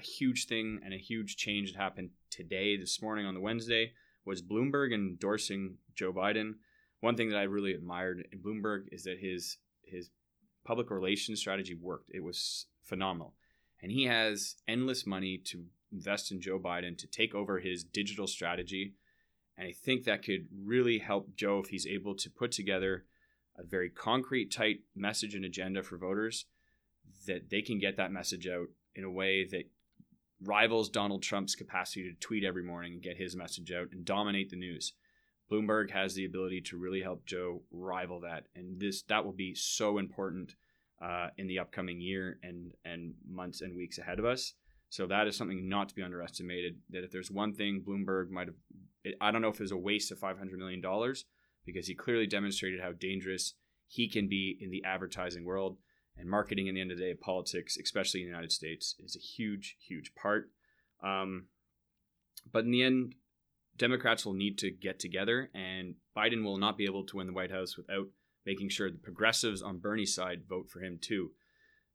a 0.00 0.06
huge 0.06 0.46
thing 0.46 0.80
and 0.84 0.94
a 0.94 0.98
huge 0.98 1.36
change 1.36 1.72
that 1.72 1.80
happened 1.80 2.10
today, 2.30 2.76
this 2.76 3.02
morning 3.02 3.26
on 3.26 3.34
the 3.34 3.40
Wednesday, 3.40 3.92
was 4.24 4.42
Bloomberg 4.42 4.92
endorsing 4.94 5.76
Joe 5.94 6.12
Biden. 6.12 6.54
One 7.00 7.16
thing 7.16 7.30
that 7.30 7.38
I 7.38 7.42
really 7.42 7.72
admired 7.72 8.26
in 8.32 8.40
Bloomberg 8.40 8.84
is 8.92 9.04
that 9.04 9.18
his 9.18 9.58
his 9.82 10.10
public 10.64 10.90
relations 10.90 11.40
strategy 11.40 11.74
worked. 11.74 12.10
It 12.12 12.22
was 12.22 12.66
phenomenal. 12.82 13.34
And 13.82 13.90
he 13.90 14.04
has 14.04 14.56
endless 14.68 15.06
money 15.06 15.38
to 15.46 15.64
invest 15.92 16.30
in 16.30 16.40
Joe 16.40 16.58
Biden 16.58 16.96
to 16.98 17.06
take 17.06 17.34
over 17.34 17.58
his 17.58 17.82
digital 17.82 18.26
strategy. 18.26 18.94
And 19.56 19.66
I 19.66 19.72
think 19.72 20.04
that 20.04 20.22
could 20.22 20.46
really 20.64 20.98
help 20.98 21.34
Joe 21.34 21.60
if 21.64 21.70
he's 21.70 21.86
able 21.86 22.14
to 22.16 22.30
put 22.30 22.52
together 22.52 23.04
a 23.58 23.64
very 23.64 23.90
concrete, 23.90 24.52
tight 24.52 24.80
message 24.94 25.34
and 25.34 25.44
agenda 25.44 25.82
for 25.82 25.96
voters 25.96 26.46
that 27.26 27.50
they 27.50 27.62
can 27.62 27.78
get 27.78 27.96
that 27.96 28.12
message 28.12 28.46
out 28.46 28.68
in 28.94 29.04
a 29.04 29.10
way 29.10 29.46
that 29.50 29.64
rivals 30.42 30.88
Donald 30.88 31.22
Trump's 31.22 31.54
capacity 31.54 32.10
to 32.10 32.14
tweet 32.20 32.44
every 32.44 32.62
morning 32.62 32.94
and 32.94 33.02
get 33.02 33.16
his 33.16 33.36
message 33.36 33.72
out 33.72 33.88
and 33.92 34.04
dominate 34.04 34.50
the 34.50 34.56
news. 34.56 34.94
Bloomberg 35.50 35.90
has 35.90 36.14
the 36.14 36.24
ability 36.24 36.60
to 36.62 36.78
really 36.78 37.02
help 37.02 37.26
Joe 37.26 37.62
rival 37.72 38.20
that, 38.20 38.44
and 38.54 38.80
this 38.80 39.02
that 39.02 39.24
will 39.24 39.32
be 39.32 39.54
so 39.54 39.98
important 39.98 40.54
uh, 41.02 41.28
in 41.38 41.46
the 41.46 41.58
upcoming 41.58 42.00
year 42.00 42.38
and 42.42 42.72
and 42.84 43.14
months 43.28 43.60
and 43.60 43.76
weeks 43.76 43.98
ahead 43.98 44.18
of 44.18 44.24
us. 44.24 44.54
So 44.90 45.06
that 45.06 45.26
is 45.26 45.36
something 45.36 45.68
not 45.68 45.88
to 45.88 45.94
be 45.94 46.02
underestimated. 46.02 46.76
That 46.90 47.04
if 47.04 47.10
there's 47.10 47.30
one 47.30 47.52
thing 47.52 47.82
Bloomberg 47.86 48.30
might 48.30 48.48
have, 48.48 49.14
I 49.20 49.30
don't 49.30 49.42
know 49.42 49.48
if 49.48 49.56
it 49.56 49.60
was 49.60 49.72
a 49.72 49.76
waste 49.76 50.12
of 50.12 50.18
500 50.18 50.58
million 50.58 50.80
dollars 50.80 51.24
because 51.66 51.86
he 51.86 51.94
clearly 51.94 52.26
demonstrated 52.26 52.80
how 52.80 52.92
dangerous 52.92 53.54
he 53.88 54.08
can 54.08 54.28
be 54.28 54.56
in 54.60 54.70
the 54.70 54.84
advertising 54.84 55.44
world 55.44 55.76
and 56.20 56.28
marketing 56.28 56.66
in 56.66 56.74
the 56.74 56.80
end 56.80 56.92
of 56.92 56.98
the 56.98 57.04
day 57.04 57.14
politics 57.14 57.78
especially 57.82 58.20
in 58.20 58.26
the 58.26 58.30
united 58.30 58.52
states 58.52 58.94
is 59.02 59.16
a 59.16 59.18
huge 59.18 59.76
huge 59.86 60.14
part. 60.14 60.50
Um, 61.02 61.46
but 62.52 62.64
in 62.64 62.70
the 62.70 62.82
end 62.82 63.14
democrats 63.76 64.26
will 64.26 64.34
need 64.34 64.58
to 64.58 64.70
get 64.70 64.98
together 64.98 65.50
and 65.54 65.94
biden 66.16 66.44
will 66.44 66.58
not 66.58 66.76
be 66.76 66.84
able 66.84 67.04
to 67.06 67.16
win 67.16 67.26
the 67.26 67.32
white 67.32 67.50
house 67.50 67.76
without 67.76 68.08
making 68.44 68.68
sure 68.68 68.90
the 68.90 68.98
progressives 68.98 69.62
on 69.62 69.78
bernie's 69.78 70.14
side 70.14 70.42
vote 70.48 70.68
for 70.68 70.80
him 70.80 70.98
too. 71.00 71.30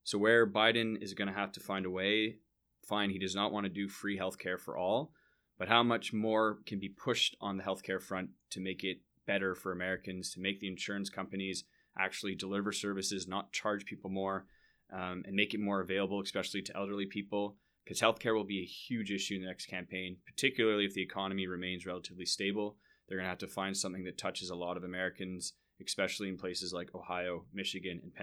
So 0.04 0.18
where 0.18 0.48
biden 0.48 1.02
is 1.02 1.14
going 1.14 1.28
to 1.28 1.40
have 1.40 1.52
to 1.54 1.60
find 1.60 1.86
a 1.86 1.92
way 1.92 2.38
fine 2.84 3.12
he 3.12 3.20
does 3.20 3.36
not 3.36 3.52
want 3.52 3.66
to 3.66 3.72
do 3.72 3.88
free 3.88 4.18
health 4.18 4.40
care 4.40 4.58
for 4.58 4.78
all 4.78 5.12
but 5.58 5.70
how 5.70 5.84
much 5.84 6.12
more 6.12 6.60
can 6.66 6.80
be 6.80 6.90
pushed 6.90 7.38
on 7.40 7.58
the 7.58 7.64
healthcare 7.64 8.02
front 8.02 8.30
to 8.50 8.60
make 8.60 8.84
it 8.84 8.98
better 9.28 9.56
for 9.56 9.72
americans 9.72 10.32
to 10.32 10.40
make 10.40 10.60
the 10.60 10.68
insurance 10.68 11.10
companies 11.10 11.64
actually 11.98 12.36
deliver 12.36 12.72
services, 12.72 13.28
not 13.28 13.52
charge 13.52 13.86
people 13.86 14.10
more, 14.10 14.46
um, 14.92 15.24
and 15.26 15.36
make 15.36 15.54
it 15.54 15.60
more 15.60 15.82
available, 15.82 16.22
especially 16.22 16.62
to 16.62 16.76
elderly 16.76 17.06
people. 17.06 17.58
Because 17.84 18.02
healthcare 18.02 18.34
will 18.34 18.44
be 18.44 18.62
a 18.62 18.66
huge 18.66 19.12
issue 19.12 19.36
in 19.36 19.42
the 19.42 19.48
next 19.48 19.68
campaign, 19.68 20.18
particularly 20.26 20.86
if 20.86 20.94
the 20.94 21.04
economy 21.04 21.46
remains 21.46 21.86
relatively 21.86 22.26
stable. 22.26 22.78
They're 23.08 23.18
going 23.18 23.26
to 23.26 23.30
have 23.30 23.38
to 23.40 23.48
find 23.48 23.78
something 23.78 24.04
that 24.06 24.18
touches 24.18 24.50
a 24.50 24.56
lot 24.56 24.76
of 24.76 24.84
Americans, 24.84 25.54
especially 25.86 26.30
in 26.30 26.38
places 26.38 26.74
like 26.74 26.96
Ohio, 26.96 27.46
Michigan, 27.54 28.02
and 28.02 28.14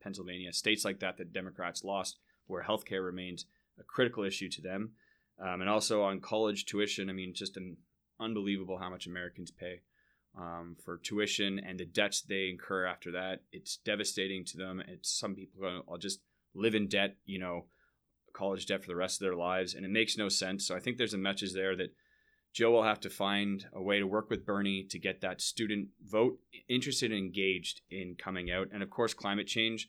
Pennsylvania, 0.00 0.52
states 0.52 0.84
like 0.84 0.98
that 1.00 1.18
that 1.18 1.32
Democrats 1.32 1.84
lost, 1.84 2.18
where 2.46 2.64
healthcare 2.64 3.04
remains 3.04 3.46
a 3.78 3.84
critical 3.84 4.24
issue 4.24 4.48
to 4.48 4.60
them. 4.60 4.92
um, 5.40 5.60
and 5.60 5.70
also 5.70 6.02
on 6.02 6.20
college 6.20 6.64
tuition. 6.64 7.10
I 7.10 7.12
mean, 7.12 7.34
just 7.34 7.56
an 7.56 7.76
unbelievable 8.18 8.78
how 8.78 8.90
much 8.90 9.06
Americans 9.06 9.50
pay 9.50 9.80
um, 10.36 10.76
for 10.84 10.98
tuition 10.98 11.58
and 11.58 11.78
the 11.78 11.86
debts 11.86 12.20
they 12.22 12.48
incur 12.48 12.86
after 12.86 13.12
that. 13.12 13.42
It's 13.52 13.76
devastating 13.78 14.44
to 14.46 14.58
them. 14.58 14.82
It's 14.86 15.10
some 15.10 15.34
people 15.34 15.60
go, 15.60 15.82
I'll 15.90 15.98
just 15.98 16.20
live 16.54 16.74
in 16.74 16.88
debt, 16.88 17.16
you 17.24 17.38
know, 17.38 17.66
college 18.32 18.66
debt 18.66 18.82
for 18.82 18.88
the 18.88 18.96
rest 18.96 19.20
of 19.20 19.24
their 19.24 19.36
lives, 19.36 19.74
and 19.74 19.84
it 19.84 19.90
makes 19.90 20.18
no 20.18 20.28
sense. 20.28 20.66
So 20.66 20.76
I 20.76 20.80
think 20.80 20.98
there's 20.98 21.14
a 21.14 21.18
message 21.18 21.54
there 21.54 21.74
that 21.76 21.94
Joe 22.52 22.70
will 22.70 22.82
have 22.82 23.00
to 23.00 23.10
find 23.10 23.66
a 23.72 23.82
way 23.82 23.98
to 23.98 24.06
work 24.06 24.30
with 24.30 24.46
Bernie 24.46 24.84
to 24.84 24.98
get 24.98 25.20
that 25.20 25.40
student 25.40 25.88
vote 26.02 26.38
interested 26.68 27.10
and 27.10 27.18
engaged 27.18 27.82
in 27.90 28.14
coming 28.14 28.50
out. 28.50 28.68
And 28.72 28.82
of 28.82 28.90
course, 28.90 29.14
climate 29.14 29.46
change. 29.46 29.88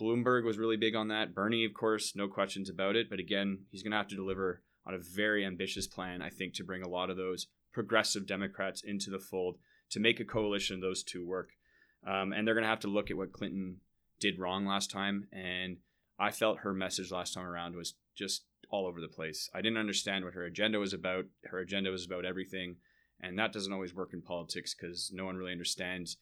Bloomberg 0.00 0.44
was 0.44 0.58
really 0.58 0.76
big 0.76 0.94
on 0.94 1.08
that. 1.08 1.34
Bernie, 1.34 1.64
of 1.64 1.74
course, 1.74 2.16
no 2.16 2.26
questions 2.26 2.68
about 2.68 2.96
it. 2.96 3.08
But 3.08 3.20
again, 3.20 3.60
he's 3.70 3.82
going 3.82 3.92
to 3.92 3.98
have 3.98 4.08
to 4.08 4.16
deliver 4.16 4.62
on 4.86 4.94
a 4.94 4.98
very 4.98 5.44
ambitious 5.44 5.86
plan, 5.86 6.20
I 6.20 6.30
think, 6.30 6.54
to 6.54 6.64
bring 6.64 6.82
a 6.82 6.88
lot 6.88 7.10
of 7.10 7.16
those 7.16 7.46
progressive 7.74 8.26
Democrats 8.26 8.82
into 8.82 9.10
the 9.10 9.18
fold 9.18 9.58
to 9.90 10.00
make 10.00 10.20
a 10.20 10.24
coalition 10.24 10.76
of 10.76 10.80
those 10.80 11.02
two 11.02 11.26
work. 11.26 11.50
Um, 12.06 12.32
and 12.32 12.46
they're 12.46 12.54
going 12.54 12.64
to 12.64 12.70
have 12.70 12.80
to 12.80 12.88
look 12.88 13.10
at 13.10 13.16
what 13.16 13.32
Clinton 13.32 13.78
did 14.20 14.38
wrong 14.38 14.64
last 14.64 14.90
time. 14.90 15.26
And 15.32 15.78
I 16.18 16.30
felt 16.30 16.60
her 16.60 16.72
message 16.72 17.10
last 17.10 17.34
time 17.34 17.46
around 17.46 17.76
was 17.76 17.94
just 18.14 18.44
all 18.70 18.86
over 18.86 19.00
the 19.00 19.08
place. 19.08 19.50
I 19.54 19.60
didn't 19.60 19.78
understand 19.78 20.24
what 20.24 20.34
her 20.34 20.44
agenda 20.44 20.78
was 20.78 20.92
about. 20.92 21.26
Her 21.44 21.60
agenda 21.60 21.90
was 21.90 22.06
about 22.06 22.24
everything. 22.24 22.76
And 23.20 23.38
that 23.38 23.52
doesn't 23.52 23.72
always 23.72 23.94
work 23.94 24.12
in 24.12 24.22
politics 24.22 24.74
because 24.74 25.10
no 25.14 25.24
one 25.24 25.36
really 25.36 25.52
understands 25.52 26.16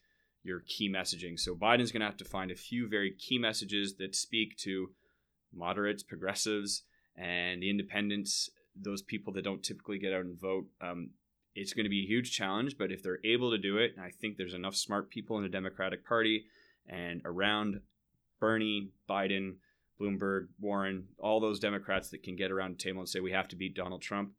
your 0.45 0.61
key 0.61 0.91
messaging. 0.91 1.39
So 1.39 1.55
Biden's 1.55 1.93
going 1.93 2.01
to 2.01 2.07
have 2.07 2.17
to 2.19 2.25
find 2.25 2.51
a 2.51 2.57
few 2.57 2.89
very 2.89 3.13
key 3.13 3.39
messages 3.39 3.97
that 3.97 4.15
speak 4.15 4.57
to 4.59 4.91
moderates, 5.55 6.03
progressives, 6.03 6.83
and 7.17 7.63
the 7.63 7.71
independents, 7.71 8.51
those 8.75 9.03
people 9.03 9.33
that 9.35 9.45
don't 9.45 9.63
typically 9.63 9.99
get 9.99 10.13
out 10.13 10.25
and 10.25 10.41
vote. 10.41 10.67
Um, 10.81 11.11
it's 11.55 11.73
going 11.73 11.85
to 11.85 11.91
be 11.91 12.03
a 12.03 12.07
huge 12.07 12.33
challenge, 12.33 12.77
but 12.79 12.91
if 12.91 13.03
they're 13.03 13.19
able 13.25 13.51
to 13.51 13.59
do 13.59 13.77
it, 13.77 13.95
I 14.03 14.11
think 14.11 14.37
there's 14.37 14.55
enough 14.55 14.75
smart 14.75 15.11
people 15.11 15.37
in 15.37 15.43
the 15.43 15.49
Democratic 15.49 16.07
Party 16.07 16.47
and 16.89 17.21
around 17.25 17.81
Bernie, 18.41 18.91
Biden, 19.09 19.57
Bloomberg, 20.01 20.49
Warren, 20.59 21.05
all 21.19 21.41
those 21.41 21.61
Democrats 21.61 22.11
that 22.11 22.23
can 22.23 22.37
get 22.37 22.51
around 22.51 22.73
the 22.73 22.83
table 22.83 23.01
and 23.01 23.09
say 23.09 23.21
we 23.21 23.33
have 23.33 23.49
to 23.49 23.57
beat 23.57 23.77
Donald 23.77 24.03
Trump. 24.03 24.33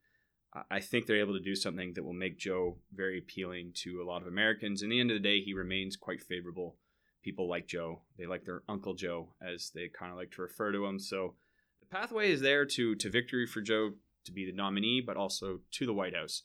I 0.70 0.82
think 0.82 1.06
they're 1.06 1.18
able 1.18 1.34
to 1.34 1.40
do 1.40 1.56
something 1.56 1.94
that 1.96 2.04
will 2.04 2.14
make 2.14 2.38
Joe 2.38 2.78
very 2.94 3.18
appealing 3.18 3.72
to 3.78 4.02
a 4.02 4.06
lot 4.06 4.22
of 4.22 4.28
Americans. 4.28 4.84
In 4.84 4.90
the 4.90 5.00
end 5.00 5.10
of 5.10 5.16
the 5.16 5.28
day, 5.28 5.42
he 5.42 5.54
remains 5.54 5.96
quite 5.96 6.22
favorable. 6.22 6.76
People 7.24 7.50
like 7.50 7.66
Joe. 7.66 8.02
They 8.20 8.28
like 8.28 8.46
their 8.46 8.62
Uncle 8.70 8.94
Joe, 8.94 9.30
as 9.42 9.72
they 9.74 9.88
kind 9.88 10.12
of 10.12 10.18
like 10.18 10.32
to 10.34 10.42
refer 10.42 10.72
to 10.72 10.86
him. 10.86 11.00
So 11.00 11.36
the 11.80 11.88
pathway 11.88 12.32
is 12.32 12.42
there 12.42 12.66
to 12.66 12.96
to 12.96 13.10
victory 13.10 13.48
for 13.48 13.62
Joe 13.62 13.94
to 14.26 14.32
be 14.32 14.46
the 14.46 14.56
nominee, 14.56 15.02
but 15.02 15.18
also 15.18 15.62
to 15.72 15.86
the 15.86 15.94
White 15.94 16.16
House. 16.16 16.44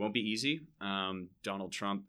Won't 0.00 0.14
be 0.14 0.20
easy. 0.20 0.62
Um, 0.80 1.28
Donald 1.42 1.72
Trump, 1.72 2.04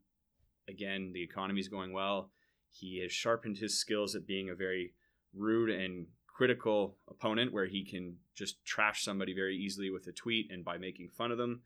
again, 0.70 1.12
the 1.14 1.22
economy 1.22 1.60
is 1.60 1.68
going 1.68 1.92
well. 1.92 2.32
He 2.70 3.02
has 3.02 3.12
sharpened 3.12 3.58
his 3.58 3.78
skills 3.78 4.16
at 4.16 4.26
being 4.26 4.50
a 4.50 4.56
very 4.56 4.94
rude 5.36 5.70
and 5.70 6.08
critical 6.26 6.96
opponent 7.10 7.52
where 7.52 7.66
he 7.66 7.84
can 7.84 8.16
just 8.34 8.64
trash 8.64 9.04
somebody 9.04 9.34
very 9.34 9.58
easily 9.58 9.90
with 9.90 10.08
a 10.08 10.14
tweet 10.14 10.50
and 10.50 10.64
by 10.64 10.78
making 10.78 11.10
fun 11.10 11.34
of 11.34 11.38
them. 11.38 11.64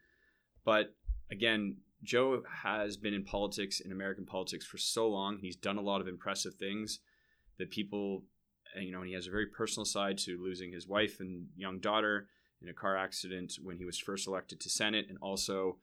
But 0.64 0.96
again, 1.30 1.78
Joe 2.02 2.42
has 2.64 2.98
been 2.98 3.14
in 3.14 3.24
politics, 3.24 3.80
in 3.80 3.92
American 3.92 4.26
politics, 4.26 4.66
for 4.66 4.80
so 4.80 5.08
long. 5.08 5.38
He's 5.38 5.56
done 5.56 5.78
a 5.78 5.82
lot 5.82 6.02
of 6.02 6.08
impressive 6.08 6.56
things 6.56 7.02
that 7.60 7.70
people, 7.70 8.24
you 8.82 8.92
know, 8.92 9.02
and 9.02 9.08
he 9.08 9.14
has 9.14 9.28
a 9.28 9.32
very 9.32 9.46
personal 9.46 9.86
side 9.86 10.18
to 10.20 10.42
losing 10.44 10.72
his 10.72 10.88
wife 10.88 11.20
and 11.20 11.46
young 11.56 11.80
daughter 11.80 12.30
in 12.64 12.68
a 12.68 12.74
car 12.74 12.98
accident 12.98 13.54
when 13.62 13.78
he 13.78 13.86
was 13.86 14.00
first 14.00 14.28
elected 14.28 14.60
to 14.62 14.72
Senate, 14.72 15.06
and 15.08 15.20
also, 15.22 15.78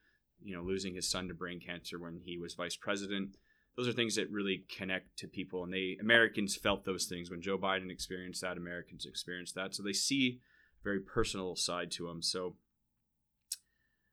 you 0.45 0.55
know, 0.57 0.63
losing 0.63 0.95
his 0.95 1.09
son 1.09 1.29
to 1.29 1.35
brain 1.35 1.61
cancer 1.61 1.99
when 1.99 2.21
he 2.25 2.39
was 2.39 2.55
vice 2.55 2.77
president. 2.77 3.37
Those 3.77 3.89
are 3.89 3.93
things 3.93 4.17
that 4.17 4.31
really 4.31 4.65
connect 4.77 5.17
to 5.19 5.27
people 5.27 5.65
and 5.65 5.73
they 5.73 5.97
americans 6.01 6.55
felt 6.57 6.85
those 6.85 7.07
things 7.07 7.31
when 7.31 7.41
joe 7.41 7.57
biden 7.57 7.91
experienced 7.91 8.43
that 8.43 8.59
americans 8.59 9.07
experienced 9.07 9.55
that. 9.55 9.75
So 9.75 9.83
they 9.83 9.95
see 9.95 10.41
a 10.81 10.85
very 10.85 11.01
personal 11.01 11.57
side 11.57 11.91
to 11.93 12.09
him. 12.09 12.21
So 12.21 12.57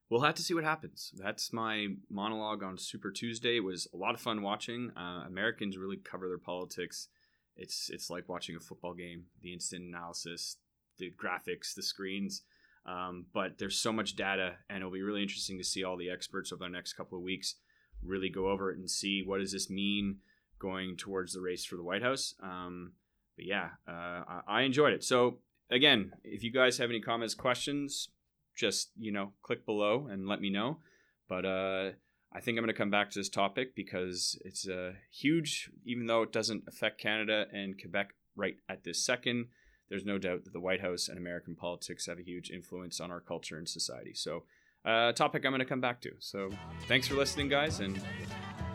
we'll 0.10 0.22
have 0.22 0.36
to 0.36 0.42
see 0.42 0.54
what 0.54 0.64
happens. 0.64 1.12
That's 1.18 1.52
my 1.52 1.88
monologue 2.10 2.64
on 2.64 2.78
super 2.78 3.12
tuesday. 3.12 3.58
It 3.58 3.64
was 3.64 3.88
a 3.94 3.98
lot 3.98 4.16
of 4.16 4.22
fun 4.22 4.42
watching. 4.42 4.92
Uh, 4.96 5.26
americans 5.28 5.78
really 5.78 5.98
cover 5.98 6.28
their 6.28 6.38
politics. 6.38 7.10
It's 7.58 7.90
it's 7.90 8.10
like 8.10 8.30
watching 8.30 8.56
a 8.56 8.62
football 8.62 8.94
game. 8.94 9.26
The 9.42 9.54
instant 9.54 9.84
analysis 9.84 10.58
the 11.00 11.12
graphics 11.12 11.74
the 11.74 11.82
screens 11.82 12.44
um, 12.86 13.26
but 13.34 13.58
there's 13.58 13.78
so 13.78 13.92
much 13.92 14.16
data 14.16 14.54
and 14.70 14.80
it'll 14.80 14.92
be 14.92 15.02
really 15.02 15.22
interesting 15.22 15.58
to 15.58 15.64
see 15.64 15.84
all 15.84 15.98
the 15.98 16.10
experts 16.10 16.52
over 16.52 16.64
the 16.64 16.70
next 16.70 16.94
couple 16.94 17.18
of 17.18 17.24
weeks 17.24 17.56
really 18.04 18.30
go 18.30 18.50
over 18.50 18.72
it 18.72 18.78
and 18.78 18.90
see 18.90 19.24
what 19.26 19.40
does 19.40 19.52
this 19.52 19.70
mean 19.70 20.18
going 20.60 20.98
towards 20.98 21.34
the 21.34 21.42
race 21.42 21.66
for 21.66 21.76
the 21.76 21.84
White 21.84 22.02
House. 22.02 22.36
Um, 22.42 22.94
but 23.36 23.46
yeah, 23.46 23.70
uh, 23.88 24.42
I, 24.48 24.62
enjoyed 24.62 24.94
it. 24.94 25.04
So 25.04 25.40
again, 25.72 26.12
if 26.24 26.44
you 26.44 26.52
guys 26.52 26.78
have 26.78 26.90
any 26.90 27.00
comments, 27.00 27.34
questions, 27.34 28.10
just 28.56 28.92
you 29.00 29.12
know, 29.12 29.32
click 29.42 29.66
below 29.66 30.08
and 30.12 30.28
let 30.28 30.42
me 30.42 30.50
know. 30.50 30.80
But 31.28 31.46
uh, 31.46 31.92
I 32.34 32.42
think 32.42 32.58
I'm 32.58 32.64
going 32.64 32.68
to 32.68 32.74
come 32.74 32.92
back 32.92 33.10
to 33.12 33.20
this 33.20 33.30
topic 33.30 33.76
because 33.76 34.40
it's 34.44 34.68
a 34.68 34.88
uh, 34.88 34.92
huge, 35.12 35.70
even 35.86 36.08
though 36.08 36.24
it 36.24 36.34
doesn't 36.34 36.64
affect 36.68 37.02
Canada 37.02 37.46
and 37.54 37.80
Quebec 37.80 38.10
right 38.36 38.58
at 38.68 38.84
this 38.84 39.04
second. 39.06 39.48
There's 39.90 40.06
no 40.06 40.18
doubt 40.18 40.44
that 40.44 40.54
the 40.54 40.60
White 40.60 40.82
House 40.82 41.08
and 41.08 41.18
American 41.18 41.56
politics 41.56 42.06
have 42.06 42.20
a 42.20 42.24
huge 42.24 42.52
influence 42.52 43.00
on 43.00 43.12
our 43.12 43.20
culture 43.20 43.58
and 43.58 43.68
society. 43.68 44.14
So 44.14 44.44
uh, 44.86 45.12
topic 45.14 45.46
I'm 45.46 45.52
going 45.52 45.60
to 45.60 45.66
come 45.66 45.82
back 45.82 46.02
to. 46.02 46.12
So 46.20 46.50
thanks 46.88 47.08
for 47.08 47.16
listening, 47.16 47.50
guys, 47.50 47.80
and 47.80 48.02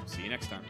see 0.07 0.23
you 0.23 0.29
next 0.29 0.49
time. 0.49 0.65